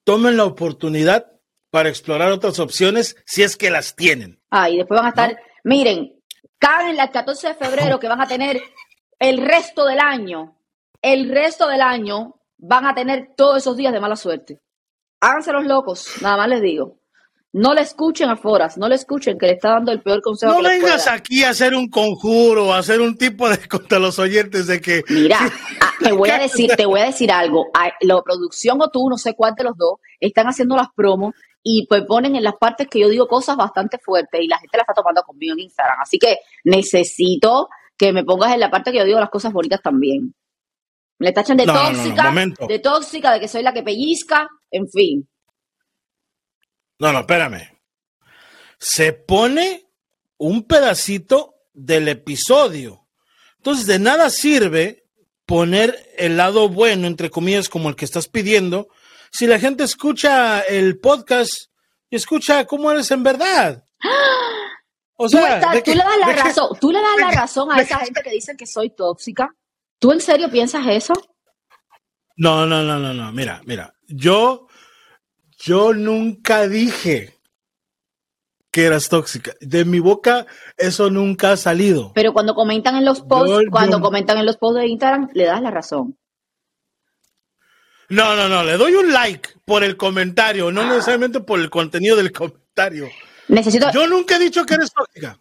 tomen 0.03 0.37
la 0.37 0.45
oportunidad 0.45 1.31
para 1.71 1.89
explorar 1.89 2.31
otras 2.31 2.59
opciones 2.59 3.17
si 3.25 3.43
es 3.43 3.57
que 3.57 3.69
las 3.69 3.95
tienen. 3.95 4.39
Ah, 4.51 4.69
y 4.69 4.77
después 4.77 4.97
van 4.97 5.07
a 5.07 5.09
estar, 5.09 5.37
miren, 5.63 6.17
caen 6.59 6.97
el 6.97 7.09
14 7.09 7.49
de 7.49 7.55
febrero 7.55 7.99
que 7.99 8.07
van 8.07 8.21
a 8.21 8.27
tener 8.27 8.61
el 9.19 9.39
resto 9.39 9.85
del 9.85 9.99
año, 9.99 10.57
el 11.01 11.29
resto 11.29 11.67
del 11.67 11.81
año 11.81 12.35
van 12.57 12.85
a 12.85 12.95
tener 12.95 13.33
todos 13.35 13.57
esos 13.57 13.75
días 13.75 13.91
de 13.91 13.99
mala 13.99 14.15
suerte. 14.15 14.61
Háganse 15.19 15.51
los 15.51 15.65
locos, 15.65 16.21
nada 16.21 16.37
más 16.37 16.49
les 16.49 16.61
digo. 16.61 16.99
No 17.57 17.73
le 17.73 17.83
escuchen 17.83 18.29
a 18.29 18.35
Foras, 18.35 18.77
no 18.77 18.89
le 18.89 18.95
escuchen 18.95 19.37
que 19.37 19.45
le 19.45 19.53
está 19.53 19.69
dando 19.69 19.93
el 19.93 20.01
peor 20.01 20.21
consejo. 20.21 20.51
No 20.51 20.61
vengas 20.61 21.07
aquí 21.07 21.45
a 21.45 21.51
hacer 21.51 21.73
un 21.73 21.87
conjuro, 21.87 22.73
a 22.73 22.79
hacer 22.79 22.99
un 22.99 23.15
tipo 23.15 23.47
de 23.47 23.57
contra 23.69 23.97
los 23.97 24.19
oyentes 24.19 24.67
de 24.67 24.81
que. 24.81 25.03
Mira, 25.07 25.39
ah, 25.81 25.91
te 25.97 26.11
voy 26.11 26.31
a 26.31 26.37
decir, 26.37 26.71
te 26.75 26.85
voy 26.85 26.99
a 26.99 27.05
decir 27.05 27.31
algo. 27.31 27.67
Ah, 27.73 27.93
la 28.01 28.21
producción 28.21 28.81
o 28.81 28.89
tú, 28.89 29.07
no 29.09 29.17
sé 29.17 29.35
cuál 29.35 29.53
de 29.55 29.63
los 29.63 29.77
dos, 29.77 29.99
están 30.19 30.47
haciendo 30.47 30.75
las 30.75 30.87
promos 30.93 31.33
y 31.63 31.87
pues 31.87 32.03
ponen 32.05 32.35
en 32.35 32.43
las 32.43 32.55
partes 32.59 32.89
que 32.91 32.99
yo 32.99 33.07
digo 33.07 33.25
cosas 33.25 33.55
bastante 33.55 33.99
fuertes 33.99 34.41
y 34.43 34.47
la 34.47 34.59
gente 34.59 34.75
la 34.75 34.81
está 34.81 34.93
tomando 34.93 35.21
conmigo 35.23 35.53
en 35.53 35.61
Instagram. 35.61 36.01
Así 36.01 36.19
que 36.19 36.39
necesito 36.65 37.69
que 37.97 38.11
me 38.11 38.25
pongas 38.25 38.53
en 38.53 38.59
la 38.59 38.69
parte 38.69 38.91
que 38.91 38.97
yo 38.97 39.05
digo 39.05 39.21
las 39.21 39.29
cosas 39.29 39.53
bonitas 39.53 39.81
también. 39.81 40.35
Me 41.19 41.31
tachan 41.31 41.55
de 41.55 41.65
tóxica, 41.65 42.33
de 42.67 42.79
tóxica, 42.79 43.31
de 43.31 43.39
que 43.39 43.47
soy 43.47 43.63
la 43.63 43.73
que 43.73 43.81
pellizca, 43.81 44.49
en 44.69 44.89
fin. 44.89 45.29
No, 46.99 47.11
no, 47.11 47.19
espérame. 47.19 47.77
Se 48.77 49.13
pone 49.13 49.87
un 50.37 50.63
pedacito 50.63 51.55
del 51.73 52.07
episodio. 52.07 53.07
Entonces, 53.57 53.85
de 53.87 53.99
nada 53.99 54.29
sirve 54.29 55.05
poner 55.45 55.97
el 56.17 56.37
lado 56.37 56.69
bueno, 56.69 57.07
entre 57.07 57.29
comillas, 57.29 57.69
como 57.69 57.89
el 57.89 57.95
que 57.95 58.05
estás 58.05 58.27
pidiendo, 58.27 58.87
si 59.31 59.47
la 59.47 59.59
gente 59.59 59.83
escucha 59.83 60.61
el 60.61 60.99
podcast 60.99 61.53
y 62.09 62.15
escucha 62.15 62.65
cómo 62.65 62.91
eres 62.91 63.11
en 63.11 63.23
verdad. 63.23 63.83
O 65.17 65.29
sea, 65.29 65.61
tú, 65.81 65.91
le 65.91 66.03
das 66.03 66.17
la 66.19 66.33
razón, 66.33 66.77
tú 66.77 66.91
le 66.91 66.99
das 66.99 67.17
la 67.17 67.31
razón 67.31 67.71
a 67.71 67.81
esa 67.81 67.99
gente 67.99 68.21
que 68.21 68.31
dice 68.31 68.57
que 68.57 68.67
soy 68.67 68.89
tóxica. 68.89 69.55
¿Tú 69.97 70.11
en 70.11 70.19
serio 70.19 70.51
piensas 70.51 70.85
eso? 70.87 71.13
No, 72.35 72.65
no, 72.65 72.83
no, 72.83 72.99
no, 72.99 73.13
no. 73.13 73.31
Mira, 73.31 73.61
mira. 73.65 73.95
Yo, 74.07 74.67
yo 75.57 75.93
nunca 75.93 76.67
dije 76.67 77.35
que 78.71 78.85
eras 78.85 79.09
tóxica. 79.09 79.53
De 79.61 79.85
mi 79.85 79.99
boca 79.99 80.45
eso 80.77 81.09
nunca 81.09 81.53
ha 81.53 81.57
salido. 81.57 82.11
Pero 82.13 82.33
cuando 82.33 82.55
comentan 82.55 82.97
en 82.97 83.05
los 83.05 83.21
posts, 83.21 83.69
cuando 83.71 84.01
comentan 84.01 84.37
en 84.37 84.45
los 84.45 84.57
posts 84.57 84.81
de 84.81 84.87
Instagram, 84.87 85.29
le 85.33 85.45
das 85.45 85.61
la 85.61 85.71
razón. 85.71 86.17
No, 88.09 88.35
no, 88.35 88.47
no, 88.47 88.63
le 88.63 88.77
doy 88.77 88.93
un 88.93 89.11
like 89.11 89.49
por 89.65 89.83
el 89.83 89.97
comentario, 89.97 90.71
no 90.71 90.83
necesariamente 90.83 91.39
por 91.39 91.59
el 91.59 91.69
contenido 91.69 92.15
del 92.15 92.31
comentario. 92.31 93.09
Necesito. 93.47 93.91
Yo 93.91 94.07
nunca 94.07 94.35
he 94.35 94.39
dicho 94.39 94.65
que 94.65 94.75
eres 94.75 94.91
tóxica. 94.91 95.39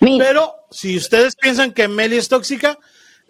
Pero 0.00 0.54
si 0.70 0.96
ustedes 0.96 1.36
piensan 1.36 1.72
que 1.72 1.88
Meli 1.88 2.16
es 2.16 2.28
tóxica, 2.28 2.78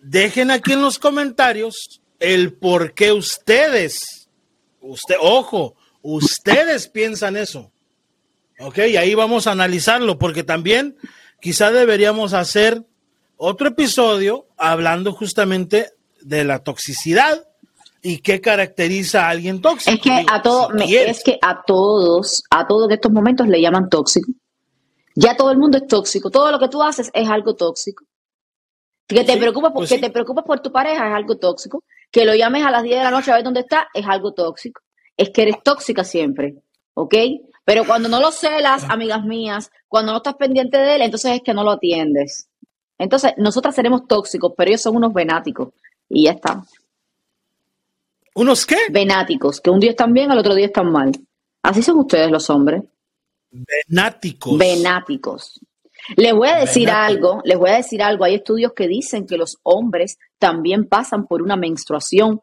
dejen 0.00 0.50
aquí 0.50 0.72
en 0.72 0.82
los 0.82 0.98
comentarios 0.98 2.00
el 2.20 2.52
por 2.52 2.94
qué 2.94 3.12
ustedes, 3.12 4.17
usted, 4.88 5.16
ojo, 5.20 5.74
ustedes 6.02 6.88
piensan 6.88 7.36
eso. 7.36 7.70
Ok, 8.60 8.78
y 8.78 8.96
ahí 8.96 9.14
vamos 9.14 9.46
a 9.46 9.52
analizarlo, 9.52 10.18
porque 10.18 10.42
también 10.42 10.96
quizá 11.40 11.70
deberíamos 11.70 12.32
hacer 12.32 12.84
otro 13.36 13.68
episodio 13.68 14.46
hablando 14.56 15.12
justamente 15.12 15.92
de 16.22 16.44
la 16.44 16.58
toxicidad 16.64 17.46
y 18.02 18.18
qué 18.18 18.40
caracteriza 18.40 19.26
a 19.26 19.30
alguien 19.30 19.60
tóxico. 19.60 19.94
Es 19.94 20.00
que 20.00 20.26
a 20.28 20.42
todos, 20.42 20.70
es 20.80 21.22
que 21.22 21.38
a 21.40 21.62
todos, 21.64 22.42
a 22.50 22.66
todos 22.66 22.88
en 22.88 22.94
estos 22.94 23.12
momentos 23.12 23.46
le 23.46 23.60
llaman 23.60 23.88
tóxico. 23.88 24.32
Ya 25.14 25.36
todo 25.36 25.50
el 25.50 25.58
mundo 25.58 25.78
es 25.78 25.86
tóxico. 25.86 26.30
Todo 26.30 26.50
lo 26.50 26.58
que 26.58 26.68
tú 26.68 26.82
haces 26.82 27.10
es 27.12 27.28
algo 27.28 27.54
tóxico. 27.54 28.04
Que 29.06 29.24
te, 29.24 29.36
preocupas 29.36 29.72
por, 29.72 29.88
pues 29.88 30.00
te 30.00 30.10
preocupas 30.10 30.44
por 30.44 30.60
tu 30.60 30.70
pareja 30.70 31.08
es 31.08 31.14
algo 31.14 31.36
tóxico. 31.38 31.82
Que 32.10 32.24
lo 32.24 32.34
llames 32.34 32.64
a 32.64 32.70
las 32.70 32.82
10 32.82 32.98
de 32.98 33.04
la 33.04 33.10
noche 33.10 33.30
a 33.30 33.34
ver 33.34 33.44
dónde 33.44 33.60
está 33.60 33.88
es 33.94 34.06
algo 34.06 34.32
tóxico. 34.32 34.82
Es 35.16 35.30
que 35.30 35.42
eres 35.42 35.62
tóxica 35.62 36.04
siempre. 36.04 36.56
¿Ok? 36.94 37.14
Pero 37.64 37.84
cuando 37.84 38.08
no 38.08 38.20
lo 38.20 38.32
celas, 38.32 38.84
amigas 38.88 39.24
mías, 39.24 39.70
cuando 39.88 40.12
no 40.12 40.18
estás 40.18 40.34
pendiente 40.36 40.78
de 40.78 40.96
él, 40.96 41.02
entonces 41.02 41.32
es 41.32 41.42
que 41.42 41.52
no 41.52 41.64
lo 41.64 41.72
atiendes. 41.72 42.48
Entonces, 42.96 43.34
nosotras 43.36 43.74
seremos 43.74 44.06
tóxicos, 44.06 44.52
pero 44.56 44.70
ellos 44.70 44.80
son 44.80 44.96
unos 44.96 45.12
venáticos. 45.12 45.68
Y 46.08 46.24
ya 46.24 46.32
está. 46.32 46.64
¿Unos 48.34 48.66
qué? 48.66 48.76
Venáticos, 48.90 49.60
que 49.60 49.70
un 49.70 49.80
día 49.80 49.90
están 49.90 50.12
bien, 50.12 50.30
al 50.30 50.38
otro 50.38 50.54
día 50.54 50.66
están 50.66 50.90
mal. 50.90 51.12
Así 51.62 51.82
son 51.82 51.98
ustedes 51.98 52.30
los 52.30 52.48
hombres. 52.50 52.82
Venáticos. 53.50 54.56
Venáticos. 54.58 55.60
Les 56.16 56.32
voy 56.32 56.48
a 56.48 56.56
decir 56.56 56.90
algo, 56.90 57.40
les 57.44 57.58
voy 57.58 57.70
a 57.70 57.76
decir 57.76 58.02
algo. 58.02 58.24
Hay 58.24 58.36
estudios 58.36 58.72
que 58.74 58.88
dicen 58.88 59.26
que 59.26 59.36
los 59.36 59.58
hombres 59.62 60.18
también 60.38 60.88
pasan 60.88 61.26
por 61.26 61.42
una 61.42 61.56
menstruación 61.56 62.40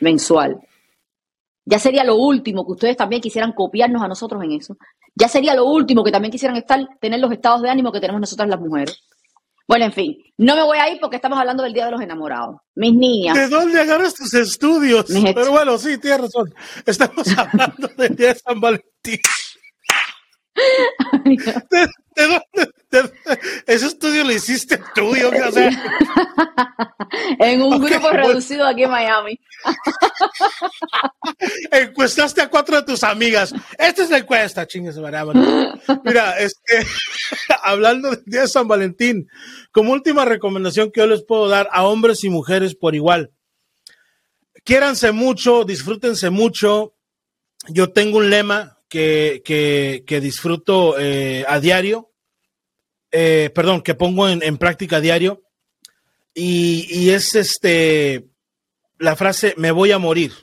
mensual. 0.00 0.60
Ya 1.64 1.78
sería 1.78 2.04
lo 2.04 2.16
último 2.16 2.64
que 2.64 2.72
ustedes 2.72 2.96
también 2.96 3.20
quisieran 3.20 3.52
copiarnos 3.52 4.02
a 4.02 4.08
nosotros 4.08 4.42
en 4.44 4.52
eso. 4.52 4.76
Ya 5.14 5.28
sería 5.28 5.54
lo 5.54 5.64
último 5.64 6.04
que 6.04 6.12
también 6.12 6.30
quisieran 6.30 6.56
estar, 6.56 6.86
tener 7.00 7.20
los 7.20 7.32
estados 7.32 7.62
de 7.62 7.70
ánimo 7.70 7.90
que 7.90 8.00
tenemos 8.00 8.20
nosotras 8.20 8.48
las 8.48 8.60
mujeres. 8.60 9.02
Bueno, 9.66 9.86
en 9.86 9.92
fin, 9.92 10.16
no 10.38 10.54
me 10.54 10.62
voy 10.62 10.78
a 10.78 10.92
ir 10.92 11.00
porque 11.00 11.16
estamos 11.16 11.38
hablando 11.38 11.64
del 11.64 11.72
Día 11.72 11.86
de 11.86 11.90
los 11.90 12.00
Enamorados. 12.00 12.60
Mis 12.76 12.94
niñas. 12.94 13.36
¿De 13.36 13.48
dónde 13.48 13.80
agarras 13.80 14.14
tus 14.14 14.32
estudios? 14.34 15.06
Pero 15.34 15.50
bueno, 15.50 15.76
sí, 15.76 15.98
tienes 15.98 16.20
razón. 16.20 16.54
Estamos 16.84 17.26
hablando 17.36 17.88
del 17.96 18.14
Día 18.14 18.28
de 18.28 18.38
San 18.38 18.60
Valentín. 18.60 19.18
ese 23.66 23.86
estudio 23.86 24.24
lo 24.24 24.32
hiciste 24.32 24.80
tú, 24.94 25.14
yo 25.16 25.30
qué 25.30 25.52
sé. 25.52 25.70
en 27.38 27.62
un 27.62 27.80
grupo 27.80 28.10
reducido 28.10 28.66
aquí 28.66 28.84
en 28.84 28.90
Miami. 28.90 29.38
Encuestaste 31.70 32.42
a 32.42 32.48
cuatro 32.48 32.76
de 32.76 32.82
tus 32.82 33.02
amigas. 33.02 33.54
Esta 33.78 34.02
es 34.02 34.10
la 34.10 34.18
encuesta, 34.18 34.66
chingues, 34.66 34.96
Mira, 36.04 36.38
es 36.38 36.54
que 36.64 36.84
hablando 37.62 38.10
del 38.10 38.22
día 38.24 38.42
de 38.42 38.48
San 38.48 38.68
Valentín, 38.68 39.28
como 39.72 39.92
última 39.92 40.24
recomendación 40.24 40.90
que 40.90 41.00
yo 41.00 41.06
les 41.06 41.24
puedo 41.24 41.48
dar 41.48 41.68
a 41.72 41.84
hombres 41.84 42.24
y 42.24 42.30
mujeres 42.30 42.74
por 42.74 42.94
igual. 42.94 43.32
Quiéranse 44.64 45.12
mucho, 45.12 45.64
disfrútense 45.64 46.30
mucho. 46.30 46.94
Yo 47.68 47.92
tengo 47.92 48.18
un 48.18 48.30
lema 48.30 48.78
que, 48.88 49.42
que, 49.44 50.20
disfruto 50.20 50.98
eh, 50.98 51.44
a 51.48 51.60
diario, 51.60 52.12
eh, 53.18 53.48
perdón, 53.48 53.80
que 53.80 53.94
pongo 53.94 54.28
en, 54.28 54.58
práctica 54.58 55.00
diario, 55.00 55.42
y, 56.34 57.08
es 57.08 57.34
este 57.34 58.28
la 58.98 59.16
frase 59.16 59.54
me 59.56 59.70
voy 59.70 59.90
a 59.92 59.98
morir. 59.98 60.34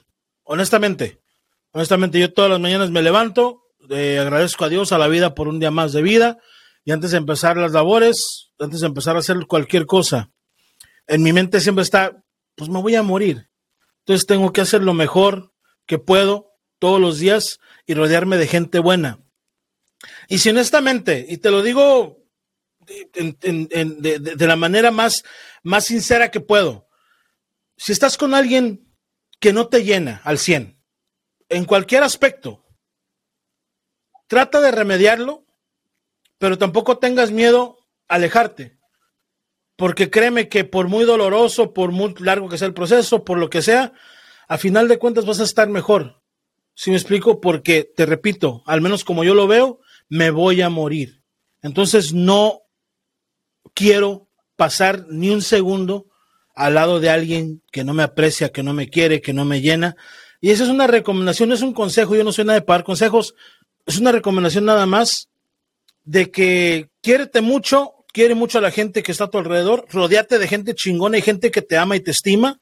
Honestamente, 0.41 1.21
honestamente, 1.71 2.19
yo 2.19 2.33
todas 2.33 2.49
las 2.49 2.59
mañanas 2.59 2.89
me 2.89 3.03
levanto, 3.03 3.61
eh, 3.91 4.17
agradezco 4.17 4.65
a 4.65 4.69
Dios, 4.69 4.91
a 4.91 4.97
la 4.97 5.07
vida 5.07 5.35
por 5.35 5.47
un 5.47 5.59
día 5.59 5.69
más 5.69 5.93
de 5.93 6.01
vida, 6.01 6.39
y 6.83 6.91
antes 6.91 7.11
de 7.11 7.17
empezar 7.17 7.57
las 7.57 7.73
labores, 7.73 8.49
antes 8.57 8.79
de 8.79 8.87
empezar 8.87 9.17
a 9.17 9.19
hacer 9.19 9.37
cualquier 9.47 9.85
cosa, 9.85 10.31
en 11.05 11.21
mi 11.21 11.31
mente 11.31 11.59
siempre 11.59 11.83
está, 11.83 12.23
pues 12.55 12.71
me 12.71 12.81
voy 12.81 12.95
a 12.95 13.03
morir. 13.03 13.49
Entonces 13.99 14.25
tengo 14.25 14.51
que 14.51 14.61
hacer 14.61 14.81
lo 14.81 14.95
mejor 14.95 15.53
que 15.85 15.99
puedo 15.99 16.49
todos 16.79 16.99
los 16.99 17.19
días 17.19 17.59
y 17.85 17.93
rodearme 17.93 18.37
de 18.37 18.47
gente 18.47 18.79
buena. 18.79 19.19
Y 20.27 20.39
si 20.39 20.49
honestamente, 20.49 21.23
y 21.29 21.37
te 21.37 21.51
lo 21.51 21.61
digo 21.61 22.22
de, 22.85 24.47
la 24.47 24.55
manera 24.55 24.91
más, 24.91 25.23
más 25.63 25.85
sincera 25.85 26.31
que 26.31 26.39
puedo, 26.39 26.87
si 27.77 27.91
estás 27.91 28.17
con 28.17 28.33
alguien 28.33 28.93
que 29.39 29.53
no 29.53 29.67
te 29.67 29.83
llena 29.83 30.21
al 30.23 30.37
100, 30.37 30.79
en 31.49 31.65
cualquier 31.65 32.03
aspecto, 32.03 32.65
trata 34.27 34.61
de 34.61 34.71
remediarlo, 34.71 35.45
pero 36.37 36.57
tampoco 36.57 36.97
tengas 36.97 37.31
miedo 37.31 37.77
a 38.07 38.15
alejarte. 38.15 38.79
Porque 39.75 40.09
créeme 40.09 40.49
que 40.49 40.63
por 40.63 40.87
muy 40.87 41.03
doloroso, 41.03 41.73
por 41.73 41.91
muy 41.91 42.13
largo 42.19 42.47
que 42.47 42.57
sea 42.57 42.67
el 42.67 42.73
proceso, 42.73 43.23
por 43.23 43.37
lo 43.37 43.49
que 43.49 43.61
sea, 43.61 43.93
a 44.47 44.57
final 44.57 44.87
de 44.87 44.99
cuentas 44.99 45.25
vas 45.25 45.39
a 45.39 45.43
estar 45.43 45.67
mejor. 45.67 46.21
Si 46.75 46.89
me 46.89 46.95
explico? 46.95 47.39
Porque, 47.39 47.83
te 47.83 48.05
repito, 48.05 48.63
al 48.65 48.81
menos 48.81 49.03
como 49.03 49.23
yo 49.23 49.33
lo 49.33 49.47
veo, 49.47 49.79
me 50.09 50.31
voy 50.31 50.61
a 50.61 50.69
morir. 50.69 51.23
Entonces 51.61 52.13
no 52.13 52.62
quiero 53.73 54.27
pasar 54.55 55.05
ni 55.09 55.29
un 55.29 55.41
segundo 55.41 56.07
al 56.55 56.75
lado 56.75 56.99
de 56.99 57.09
alguien 57.09 57.61
que 57.71 57.83
no 57.83 57.93
me 57.93 58.03
aprecia, 58.03 58.51
que 58.51 58.63
no 58.63 58.73
me 58.73 58.89
quiere, 58.89 59.21
que 59.21 59.33
no 59.33 59.45
me 59.45 59.61
llena. 59.61 59.95
Y 60.39 60.51
esa 60.51 60.63
es 60.63 60.69
una 60.69 60.87
recomendación, 60.87 61.49
no 61.49 61.55
es 61.55 61.61
un 61.61 61.73
consejo, 61.73 62.15
yo 62.15 62.23
no 62.23 62.31
soy 62.31 62.45
nada 62.45 62.59
de 62.59 62.65
pagar 62.65 62.83
consejos, 62.83 63.33
es 63.85 63.97
una 63.97 64.11
recomendación 64.11 64.65
nada 64.65 64.85
más 64.85 65.29
de 66.03 66.31
que 66.31 66.89
quiérete 67.01 67.41
mucho, 67.41 67.93
quiere 68.11 68.35
mucho 68.35 68.57
a 68.57 68.61
la 68.61 68.71
gente 68.71 69.03
que 69.03 69.11
está 69.11 69.25
a 69.25 69.29
tu 69.29 69.37
alrededor, 69.37 69.85
rodeate 69.89 70.37
de 70.37 70.47
gente 70.47 70.75
chingona 70.75 71.17
y 71.17 71.21
gente 71.21 71.49
que 71.49 71.61
te 71.61 71.77
ama 71.77 71.95
y 71.95 72.01
te 72.01 72.11
estima, 72.11 72.59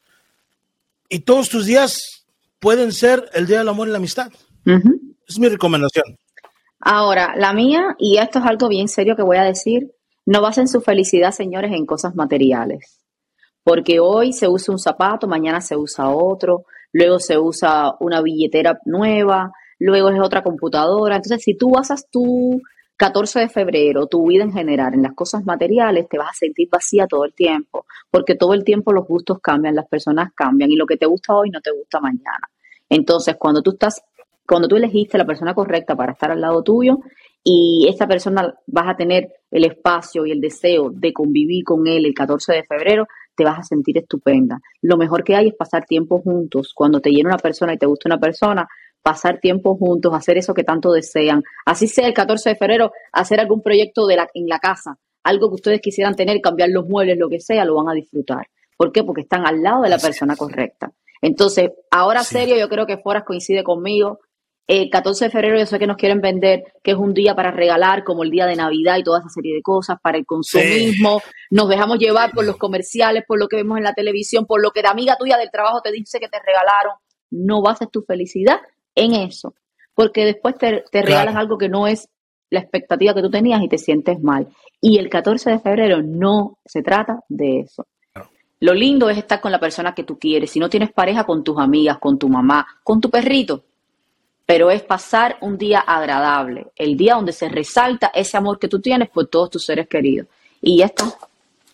y 1.09 1.19
todos 1.19 1.49
tus 1.49 1.65
días 1.65 2.25
pueden 2.59 2.91
ser 2.93 3.29
el 3.33 3.47
día 3.47 3.59
del 3.59 3.69
amor 3.69 3.87
y 3.87 3.91
la 3.91 3.97
amistad. 3.97 4.31
Es 5.27 5.39
mi 5.39 5.49
recomendación. 5.49 6.17
Ahora, 6.79 7.33
la 7.35 7.53
mía, 7.53 7.95
y 7.99 8.17
esto 8.17 8.39
es 8.39 8.45
algo 8.45 8.69
bien 8.69 8.87
serio 8.87 9.15
que 9.15 9.23
voy 9.23 9.37
a 9.37 9.43
decir, 9.43 9.91
no 10.25 10.41
basen 10.41 10.67
su 10.67 10.81
felicidad, 10.81 11.31
señores, 11.31 11.71
en 11.73 11.85
cosas 11.85 12.15
materiales. 12.15 12.99
Porque 13.63 13.99
hoy 13.99 14.33
se 14.33 14.47
usa 14.47 14.73
un 14.73 14.79
zapato, 14.79 15.27
mañana 15.27 15.61
se 15.61 15.75
usa 15.75 16.09
otro, 16.09 16.65
luego 16.91 17.19
se 17.19 17.37
usa 17.37 17.93
una 17.99 18.21
billetera 18.21 18.79
nueva, 18.85 19.51
luego 19.79 20.09
es 20.09 20.19
otra 20.19 20.41
computadora. 20.41 21.15
Entonces, 21.15 21.43
si 21.43 21.55
tú 21.55 21.71
basas 21.71 22.07
tu 22.09 22.61
14 22.97 23.39
de 23.39 23.49
febrero, 23.49 24.07
tu 24.07 24.27
vida 24.27 24.43
en 24.43 24.53
general, 24.53 24.93
en 24.93 25.03
las 25.03 25.13
cosas 25.13 25.43
materiales, 25.43 26.07
te 26.07 26.17
vas 26.17 26.29
a 26.29 26.33
sentir 26.33 26.69
vacía 26.71 27.07
todo 27.07 27.25
el 27.25 27.33
tiempo, 27.33 27.85
porque 28.09 28.35
todo 28.35 28.53
el 28.53 28.63
tiempo 28.63 28.93
los 28.93 29.07
gustos 29.07 29.39
cambian, 29.41 29.75
las 29.75 29.87
personas 29.87 30.31
cambian 30.35 30.71
y 30.71 30.75
lo 30.75 30.85
que 30.85 30.97
te 30.97 31.05
gusta 31.05 31.33
hoy 31.35 31.49
no 31.49 31.61
te 31.61 31.71
gusta 31.71 31.99
mañana. 31.99 32.49
Entonces, 32.89 33.35
cuando 33.39 33.61
tú 33.61 33.71
estás 33.71 34.01
cuando 34.51 34.67
tú 34.67 34.75
elegiste 34.75 35.17
la 35.17 35.25
persona 35.25 35.53
correcta 35.53 35.95
para 35.95 36.11
estar 36.11 36.29
al 36.29 36.41
lado 36.41 36.61
tuyo 36.61 36.99
y 37.43 37.87
esa 37.89 38.07
persona 38.07 38.53
vas 38.67 38.89
a 38.89 38.95
tener 38.95 39.29
el 39.49 39.65
espacio 39.65 40.25
y 40.25 40.31
el 40.31 40.41
deseo 40.41 40.91
de 40.91 41.11
convivir 41.11 41.63
con 41.63 41.87
él 41.87 42.05
el 42.05 42.13
14 42.13 42.53
de 42.53 42.63
febrero, 42.63 43.07
te 43.35 43.43
vas 43.43 43.59
a 43.59 43.63
sentir 43.63 43.97
estupenda. 43.97 44.59
Lo 44.81 44.97
mejor 44.97 45.23
que 45.23 45.35
hay 45.35 45.47
es 45.47 45.55
pasar 45.55 45.85
tiempo 45.85 46.21
juntos. 46.21 46.73
Cuando 46.75 46.99
te 46.99 47.09
llena 47.09 47.29
una 47.29 47.37
persona 47.37 47.73
y 47.73 47.77
te 47.77 47.87
gusta 47.87 48.09
una 48.09 48.19
persona, 48.19 48.67
pasar 49.01 49.39
tiempo 49.39 49.75
juntos, 49.75 50.13
hacer 50.13 50.37
eso 50.37 50.53
que 50.53 50.63
tanto 50.63 50.91
desean. 50.91 51.41
Así 51.65 51.87
sea 51.87 52.07
el 52.07 52.13
14 52.13 52.49
de 52.49 52.55
febrero, 52.55 52.91
hacer 53.11 53.39
algún 53.39 53.61
proyecto 53.61 54.05
de 54.05 54.17
la, 54.17 54.27
en 54.33 54.47
la 54.47 54.59
casa, 54.59 54.97
algo 55.23 55.49
que 55.49 55.55
ustedes 55.55 55.81
quisieran 55.81 56.15
tener, 56.15 56.39
cambiar 56.41 56.69
los 56.69 56.87
muebles, 56.87 57.17
lo 57.17 57.29
que 57.29 57.39
sea, 57.39 57.65
lo 57.65 57.75
van 57.75 57.89
a 57.89 57.93
disfrutar. 57.93 58.47
¿Por 58.77 58.91
qué? 58.91 59.03
Porque 59.03 59.21
están 59.21 59.45
al 59.45 59.61
lado 59.61 59.83
de 59.83 59.89
la 59.89 59.97
persona 59.97 60.35
correcta. 60.35 60.91
Entonces, 61.21 61.71
ahora 61.91 62.23
serio, 62.23 62.57
yo 62.57 62.67
creo 62.67 62.85
que 62.85 62.97
Foras 62.97 63.23
coincide 63.23 63.63
conmigo 63.63 64.19
el 64.67 64.89
14 64.89 65.25
de 65.25 65.31
febrero 65.31 65.59
yo 65.59 65.65
sé 65.65 65.79
que 65.79 65.87
nos 65.87 65.97
quieren 65.97 66.21
vender 66.21 66.63
que 66.83 66.91
es 66.91 66.97
un 66.97 67.13
día 67.13 67.35
para 67.35 67.51
regalar, 67.51 68.03
como 68.03 68.23
el 68.23 68.31
día 68.31 68.45
de 68.45 68.55
Navidad 68.55 68.97
y 68.97 69.03
toda 69.03 69.19
esa 69.19 69.29
serie 69.29 69.55
de 69.55 69.61
cosas, 69.61 69.97
para 70.01 70.17
el 70.17 70.25
consumismo. 70.25 71.21
Nos 71.49 71.67
dejamos 71.67 71.99
llevar 71.99 72.31
por 72.31 72.45
los 72.45 72.57
comerciales, 72.57 73.23
por 73.27 73.39
lo 73.39 73.47
que 73.47 73.57
vemos 73.57 73.77
en 73.77 73.83
la 73.83 73.93
televisión, 73.93 74.45
por 74.45 74.61
lo 74.61 74.71
que 74.71 74.81
la 74.81 74.91
amiga 74.91 75.17
tuya 75.17 75.37
del 75.37 75.51
trabajo 75.51 75.81
te 75.81 75.91
dice 75.91 76.19
que 76.19 76.29
te 76.29 76.37
regalaron. 76.39 76.93
No 77.31 77.61
bases 77.61 77.89
tu 77.91 78.01
felicidad 78.03 78.61
en 78.95 79.13
eso, 79.13 79.55
porque 79.93 80.25
después 80.25 80.55
te, 80.57 80.83
regalan 80.91 81.37
algo 81.37 81.57
que 81.57 81.69
no 81.69 81.87
es 81.87 82.07
la 82.49 82.59
expectativa 82.59 83.13
que 83.13 83.21
tú 83.21 83.29
tenías 83.29 83.61
y 83.61 83.67
te 83.67 83.77
sientes 83.77 84.21
mal. 84.21 84.47
Y 84.79 84.99
el 84.99 85.09
14 85.09 85.51
de 85.51 85.59
febrero 85.59 86.01
no 86.01 86.59
se 86.65 86.81
trata 86.81 87.23
de 87.27 87.59
eso. 87.59 87.87
Lo 88.61 88.73
lindo 88.73 89.09
es 89.09 89.17
estar 89.17 89.41
con 89.41 89.51
la 89.51 89.59
persona 89.59 89.95
que 89.95 90.03
tú 90.03 90.19
quieres. 90.19 90.51
Si 90.51 90.59
no 90.59 90.69
tienes 90.69 90.91
pareja, 90.91 91.25
con 91.25 91.43
tus 91.43 91.57
amigas, 91.57 91.97
con 91.97 92.19
tu 92.19 92.29
mamá, 92.29 92.67
con 92.83 93.01
tu 93.01 93.09
perrito 93.09 93.65
pero 94.51 94.69
es 94.69 94.81
pasar 94.81 95.37
un 95.39 95.57
día 95.57 95.79
agradable, 95.79 96.67
el 96.75 96.97
día 96.97 97.13
donde 97.13 97.31
se 97.31 97.47
resalta 97.47 98.11
ese 98.13 98.35
amor 98.35 98.59
que 98.59 98.67
tú 98.67 98.81
tienes 98.81 99.09
por 99.09 99.27
todos 99.27 99.51
tus 99.51 99.63
seres 99.63 99.87
queridos. 99.87 100.27
Y 100.61 100.79
ya 100.79 100.87
está. 100.87 101.05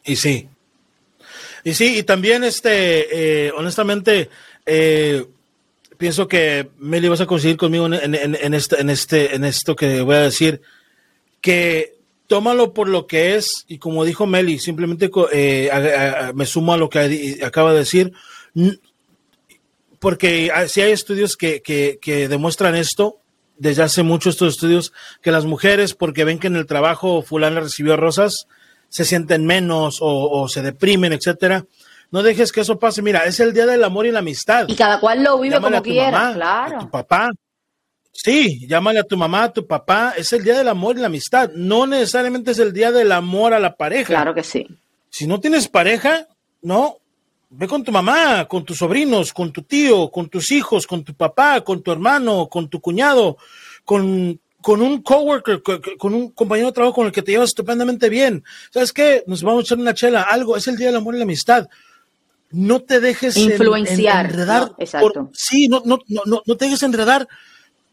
Y 0.06 0.16
sí. 0.16 0.48
Y 1.64 1.74
sí, 1.74 1.98
y 1.98 2.04
también, 2.04 2.44
este, 2.44 3.48
eh, 3.48 3.52
honestamente, 3.58 4.30
eh, 4.64 5.26
pienso 5.98 6.28
que 6.28 6.70
Meli 6.78 7.08
vas 7.08 7.22
a 7.22 7.26
conseguir 7.26 7.58
conmigo 7.58 7.88
en, 7.88 8.14
en, 8.14 8.54
este, 8.54 8.80
en, 8.80 8.92
este, 8.92 9.34
en 9.34 9.44
esto 9.44 9.76
que 9.76 10.02
voy 10.02 10.18
a 10.18 10.22
decir, 10.22 10.62
que 11.42 11.96
tómalo 12.28 12.76
por 12.76 12.90
lo 12.90 13.08
que 13.08 13.38
es, 13.38 13.66
y 13.68 13.80
como 13.80 14.06
dijo 14.06 14.28
Meli, 14.28 14.60
simplemente 14.60 15.10
eh, 15.34 15.72
me 16.36 16.46
sumo 16.46 16.74
a 16.74 16.78
lo 16.78 16.92
que 16.92 17.40
acaba 17.44 17.74
de 17.74 17.80
decir, 17.80 18.14
porque 20.08 20.50
si 20.70 20.80
hay 20.80 20.94
estudios 20.94 21.36
que, 21.36 21.62
que, 21.62 22.28
demuestran 22.30 22.76
esto, 22.76 23.18
desde 23.58 23.84
hace 23.84 24.04
mucho 24.04 24.30
estos 24.30 24.54
estudios, 24.54 24.94
que 25.22 25.34
las 25.34 25.44
mujeres, 25.44 25.94
porque 25.94 26.24
ven 26.24 26.40
que 26.40 26.48
en 26.48 26.56
el 26.56 26.66
trabajo 26.66 27.22
fulana 27.22 27.60
recibió 27.60 27.98
rosas, 27.98 28.48
se 28.88 29.04
sienten 29.04 29.46
menos 29.46 29.98
o, 30.00 30.48
se 30.48 30.62
deprimen, 30.62 31.12
etcétera. 31.12 31.66
No 32.10 32.24
dejes 32.24 32.54
que 32.54 32.62
eso 32.62 32.80
pase. 32.80 33.02
Mira, 33.02 33.26
es 33.26 33.42
el 33.42 33.52
día 33.54 33.66
del 33.66 33.84
amor 33.84 34.06
y 34.06 34.12
la 34.12 34.20
amistad. 34.20 34.64
Y 34.70 34.78
cada 34.78 35.02
cual 35.02 35.26
lo 35.26 35.42
vive 35.42 35.60
como 35.60 35.82
quiera, 35.82 36.32
claro. 36.34 36.78
A 36.78 36.80
tu 36.80 36.90
papá. 36.90 37.30
Sí, 38.14 38.66
llámale 38.66 39.00
a 39.00 39.04
tu 39.04 39.18
mamá, 39.18 39.44
a 39.44 39.52
tu 39.52 39.68
papá. 39.68 40.14
Es 40.16 40.32
el 40.32 40.42
día 40.42 40.58
del 40.58 40.70
amor 40.70 40.96
y 40.96 41.02
la 41.02 41.08
amistad. 41.08 41.52
No 41.54 41.86
necesariamente 41.86 42.52
es 42.52 42.60
el 42.60 42.72
día 42.72 42.94
del 42.94 43.12
amor 43.12 43.54
a 43.54 43.60
la 43.60 43.76
pareja. 43.76 44.08
Claro 44.08 44.34
que 44.34 44.44
sí. 44.44 44.68
Si 45.10 45.28
no 45.28 45.42
tienes 45.42 45.68
pareja, 45.68 46.28
no, 46.62 47.00
Ve 47.50 47.68
con 47.68 47.84
tu 47.84 47.92
mamá, 47.92 48.46
con 48.46 48.66
tus 48.66 48.78
sobrinos, 48.78 49.32
con 49.32 49.54
tu 49.54 49.62
tío, 49.62 50.10
con 50.10 50.28
tus 50.28 50.52
hijos, 50.52 50.86
con 50.86 51.04
tu 51.04 51.14
papá, 51.14 51.62
con 51.62 51.82
tu 51.82 51.92
hermano, 51.92 52.48
con 52.50 52.70
tu 52.70 52.82
cuñado, 52.82 53.38
con, 53.86 54.40
con 54.62 54.82
un 54.82 55.02
coworker, 55.02 55.62
con 55.98 56.14
un 56.14 56.32
compañero 56.32 56.68
de 56.68 56.74
trabajo 56.74 56.96
con 56.96 57.06
el 57.08 57.14
que 57.14 57.22
te 57.22 57.32
llevas 57.32 57.50
estupendamente 57.50 58.10
bien. 58.10 58.44
¿Sabes 58.72 58.92
qué? 58.92 59.24
Nos 59.28 59.44
vamos 59.44 59.60
a 59.60 59.64
echar 59.64 59.78
una 59.78 59.94
chela, 59.94 60.24
algo, 60.24 60.58
es 60.58 60.68
el 60.68 60.76
día 60.76 60.88
del 60.88 60.98
amor 60.98 61.16
y 61.16 61.20
la 61.20 61.24
amistad. 61.24 61.70
No 62.52 62.82
te 62.82 63.00
dejes 63.00 63.38
influenciar, 63.38 64.26
enredar. 64.26 64.74
exacto. 64.78 65.30
sí, 65.34 65.68
no, 65.68 65.82
no, 65.86 66.00
no, 66.08 66.42
no 66.46 66.58
te 66.58 66.66
dejes 66.66 66.84
enredar 66.84 67.28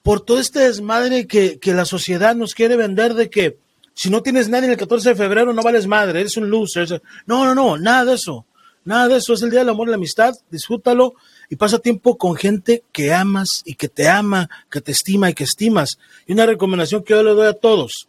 por 0.03 0.21
todo 0.21 0.39
este 0.39 0.61
desmadre 0.61 1.27
que, 1.27 1.59
que 1.59 1.75
la 1.75 1.85
sociedad 1.85 2.35
nos 2.35 2.55
quiere 2.55 2.77
vender 2.77 3.15
de 3.15 3.31
que 3.31 3.57
si 3.95 4.11
no 4.11 4.23
tienes 4.23 4.49
nadie 4.49 4.71
el 4.71 4.77
14 4.77 5.11
de 5.11 5.15
febrero 5.15 5.53
no 5.53 5.63
vales 5.63 5.87
madre, 5.87 6.21
eres 6.21 6.37
un 6.37 6.51
loser. 6.51 7.01
No, 7.27 7.45
no, 7.45 7.55
no, 7.55 7.79
nada 7.79 8.05
de 8.05 8.15
eso. 8.15 8.45
Nada 8.85 9.09
de 9.09 9.17
eso, 9.17 9.33
es 9.33 9.43
el 9.43 9.51
Día 9.51 9.61
del 9.61 9.71
Amor 9.71 9.89
y 9.89 9.91
la 9.91 9.97
Amistad, 9.97 10.35
disfrútalo 10.51 11.15
y 11.49 11.57
pasa 11.57 11.79
tiempo 11.79 12.19
con 12.19 12.37
gente 12.37 12.85
que 12.93 13.15
amas 13.15 13.63
y 13.65 13.75
que 13.75 13.89
te 13.89 14.09
ama, 14.09 14.51
que 14.71 14.81
te 14.81 14.93
estima 14.93 15.31
y 15.31 15.35
que 15.35 15.45
estimas. 15.45 15.99
Y 16.27 16.33
una 16.33 16.47
recomendación 16.47 17.03
que 17.03 17.15
yo 17.15 17.23
le 17.23 17.31
doy 17.31 17.47
a 17.47 17.55
todos, 17.55 18.09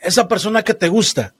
esa 0.00 0.28
persona 0.28 0.62
que 0.62 0.74
te 0.74 0.88
gusta 0.88 1.34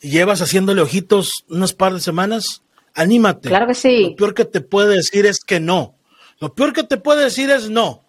y 0.00 0.10
llevas 0.10 0.40
haciéndole 0.40 0.80
ojitos 0.80 1.44
unas 1.48 1.72
par 1.72 1.94
de 1.94 2.00
semanas, 2.00 2.62
anímate. 2.94 3.48
Claro 3.48 3.66
que 3.68 3.74
sí. 3.74 4.10
Lo 4.10 4.16
peor 4.16 4.34
que 4.34 4.44
te 4.44 4.60
puede 4.60 4.96
decir 4.96 5.26
es 5.26 5.40
que 5.40 5.60
no. 5.60 5.94
Lo 6.40 6.54
peor 6.54 6.72
que 6.72 6.82
te 6.82 6.96
puede 6.96 7.24
decir 7.24 7.50
es 7.50 7.70
no. 7.70 8.02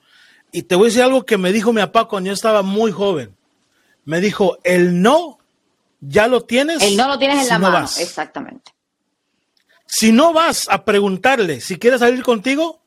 Y 0.51 0.63
te 0.63 0.75
voy 0.75 0.85
a 0.85 0.89
decir 0.89 1.03
algo 1.03 1.25
que 1.25 1.37
me 1.37 1.51
dijo 1.51 1.71
mi 1.71 1.81
papá 1.81 2.07
cuando 2.07 2.27
yo 2.27 2.33
estaba 2.33 2.61
muy 2.61 2.91
joven. 2.91 3.35
Me 4.05 4.21
dijo, 4.21 4.57
el 4.63 5.01
no 5.01 5.37
ya 5.99 6.27
lo 6.27 6.41
tienes. 6.41 6.81
El 6.81 6.97
no 6.97 7.07
lo 7.07 7.19
tienes 7.19 7.43
en 7.43 7.49
la 7.49 7.59
mano, 7.59 7.87
exactamente. 7.99 8.71
Si 9.93 10.13
no 10.13 10.31
vas 10.31 10.67
a 10.69 10.85
preguntarle 10.85 11.59
si 11.59 11.77
quiere 11.77 11.99
salir 11.99 12.23
contigo, 12.23 12.81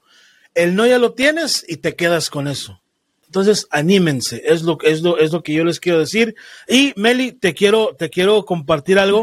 el 0.54 0.74
no 0.74 0.86
ya 0.86 0.98
lo 0.98 1.12
tienes 1.12 1.62
y 1.68 1.76
te 1.76 1.96
quedas 1.96 2.30
con 2.30 2.48
eso. 2.48 2.80
Entonces, 3.26 3.66
anímense, 3.70 4.42
es 4.46 4.62
lo, 4.62 4.78
es 4.80 5.02
lo, 5.02 5.18
es 5.18 5.30
lo 5.30 5.42
que 5.42 5.52
yo 5.52 5.64
les 5.64 5.80
quiero 5.80 5.98
decir. 5.98 6.34
Y 6.66 6.94
Meli, 6.96 7.32
te 7.32 7.52
quiero, 7.52 7.94
te 7.94 8.08
quiero 8.08 8.46
compartir 8.46 8.98
algo 8.98 9.22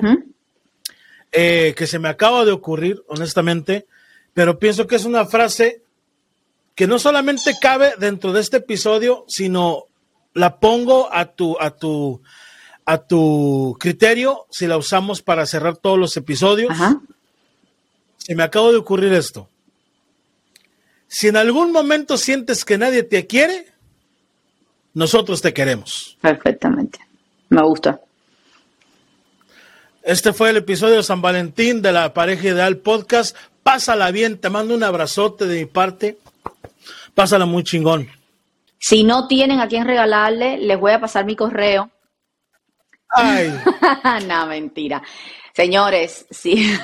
eh, 1.32 1.74
que 1.76 1.88
se 1.88 1.98
me 1.98 2.08
acaba 2.08 2.46
de 2.46 2.52
ocurrir, 2.52 3.02
honestamente, 3.08 3.88
pero 4.36 4.60
pienso 4.60 4.86
que 4.86 4.96
es 4.98 5.06
una 5.06 5.26
frase 5.26 5.82
que 6.76 6.86
no 6.86 7.00
solamente 7.00 7.54
cabe 7.60 7.96
dentro 7.98 8.32
de 8.32 8.42
este 8.42 8.58
episodio, 8.58 9.26
sino 9.28 9.86
la 10.36 10.60
pongo 10.60 11.12
a 11.12 11.34
tu, 11.34 11.58
a 11.60 11.72
tu, 11.72 12.22
a 12.86 13.00
tu 13.00 13.76
criterio 13.80 14.46
si 14.52 14.68
la 14.68 14.78
usamos 14.78 15.24
para 15.24 15.48
cerrar 15.48 15.78
todos 15.78 15.98
los 15.98 16.16
episodios. 16.16 16.78
Se 18.24 18.36
me 18.36 18.44
acaba 18.44 18.70
de 18.70 18.78
ocurrir 18.78 19.14
esto. 19.14 19.50
Si 21.08 21.28
en 21.28 21.38
algún 21.38 21.72
momento 21.72 22.18
sientes 22.18 22.64
que 22.64 22.78
nadie 22.78 23.02
te 23.02 23.26
quiere, 23.26 23.66
nosotros 24.94 25.42
te 25.42 25.54
queremos. 25.54 26.18
Perfectamente. 26.22 27.00
Me 27.50 27.64
gusta. 27.64 28.00
Este 30.04 30.34
fue 30.34 30.52
el 30.52 30.58
episodio 30.58 30.98
de 30.98 31.04
San 31.04 31.22
Valentín 31.22 31.82
de 31.82 31.92
la 31.92 32.14
pareja 32.14 32.50
ideal 32.50 32.78
podcast. 32.78 33.36
Pásala 33.64 34.12
bien, 34.12 34.38
te 34.38 34.52
mando 34.52 34.76
un 34.76 34.84
abrazote 34.84 35.48
de 35.48 35.62
mi 35.62 35.66
parte. 35.66 36.20
Pásala 37.16 37.46
muy 37.48 37.64
chingón. 37.64 38.08
Si 38.78 39.04
no 39.04 39.28
tienen 39.28 39.60
a 39.60 39.68
quién 39.68 39.86
regalarle, 39.86 40.58
les 40.58 40.80
voy 40.80 40.92
a 40.92 41.02
pasar 41.02 41.26
mi 41.26 41.36
correo. 41.36 41.90
Ay. 43.10 43.52
no, 44.28 44.46
mentira. 44.46 45.02
Señores, 45.54 46.26
sí. 46.30 46.56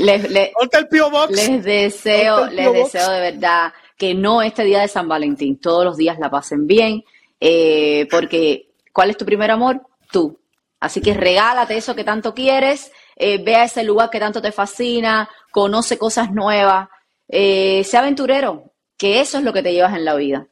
les, 0.00 0.24
el 0.24 1.10
Box. 1.10 1.30
les 1.30 1.64
deseo, 1.64 2.46
les 2.46 2.72
deseo 2.72 3.10
de 3.10 3.20
verdad 3.20 3.72
que 3.96 4.14
no 4.14 4.42
este 4.42 4.64
día 4.64 4.80
de 4.80 4.88
San 4.88 5.08
Valentín, 5.08 5.58
todos 5.58 5.84
los 5.84 5.96
días 5.96 6.18
la 6.18 6.30
pasen 6.30 6.66
bien, 6.66 7.04
eh, 7.40 8.06
porque 8.10 8.70
¿cuál 8.92 9.10
es 9.10 9.16
tu 9.16 9.24
primer 9.24 9.50
amor? 9.50 9.82
Tú. 10.10 10.38
Así 10.80 11.00
que 11.00 11.14
regálate 11.14 11.76
eso 11.76 11.96
que 11.96 12.04
tanto 12.04 12.34
quieres, 12.34 12.92
eh, 13.16 13.42
ve 13.42 13.56
a 13.56 13.64
ese 13.64 13.82
lugar 13.82 14.10
que 14.10 14.20
tanto 14.20 14.40
te 14.40 14.52
fascina, 14.52 15.28
conoce 15.50 15.98
cosas 15.98 16.30
nuevas, 16.30 16.88
eh, 17.28 17.82
sea 17.84 18.00
aventurero, 18.00 18.72
que 18.96 19.20
eso 19.20 19.38
es 19.38 19.44
lo 19.44 19.52
que 19.52 19.62
te 19.62 19.72
llevas 19.72 19.94
en 19.94 20.04
la 20.04 20.14
vida. 20.14 20.46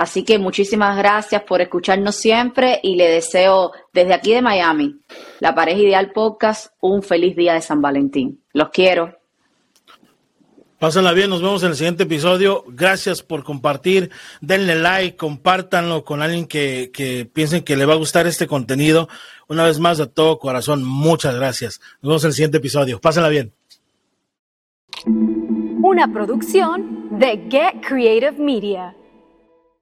Así 0.00 0.24
que 0.24 0.38
muchísimas 0.38 0.96
gracias 0.96 1.42
por 1.42 1.60
escucharnos 1.60 2.16
siempre 2.16 2.80
y 2.82 2.96
le 2.96 3.06
deseo 3.06 3.72
desde 3.92 4.14
aquí 4.14 4.32
de 4.32 4.40
Miami, 4.40 4.98
la 5.40 5.54
pareja 5.54 5.78
ideal 5.78 6.12
podcast, 6.12 6.72
un 6.80 7.02
feliz 7.02 7.36
día 7.36 7.52
de 7.52 7.60
San 7.60 7.82
Valentín. 7.82 8.40
Los 8.54 8.70
quiero. 8.70 9.14
Pásenla 10.78 11.12
bien, 11.12 11.28
nos 11.28 11.42
vemos 11.42 11.62
en 11.64 11.68
el 11.68 11.76
siguiente 11.76 12.04
episodio. 12.04 12.64
Gracias 12.68 13.22
por 13.22 13.44
compartir. 13.44 14.10
Denle 14.40 14.74
like, 14.76 15.18
compártanlo 15.18 16.02
con 16.02 16.22
alguien 16.22 16.46
que, 16.46 16.90
que 16.94 17.26
piensen 17.30 17.62
que 17.62 17.76
le 17.76 17.84
va 17.84 17.92
a 17.92 17.98
gustar 17.98 18.26
este 18.26 18.46
contenido. 18.46 19.06
Una 19.48 19.66
vez 19.66 19.78
más, 19.80 19.98
de 19.98 20.06
todo 20.06 20.38
corazón, 20.38 20.82
muchas 20.82 21.34
gracias. 21.34 21.78
Nos 22.00 22.08
vemos 22.08 22.24
en 22.24 22.28
el 22.28 22.34
siguiente 22.34 22.56
episodio. 22.56 23.02
Pásenla 23.02 23.28
bien. 23.28 23.52
Una 25.04 26.10
producción 26.10 27.18
de 27.18 27.46
Get 27.50 27.86
Creative 27.86 28.38
Media. 28.38 28.96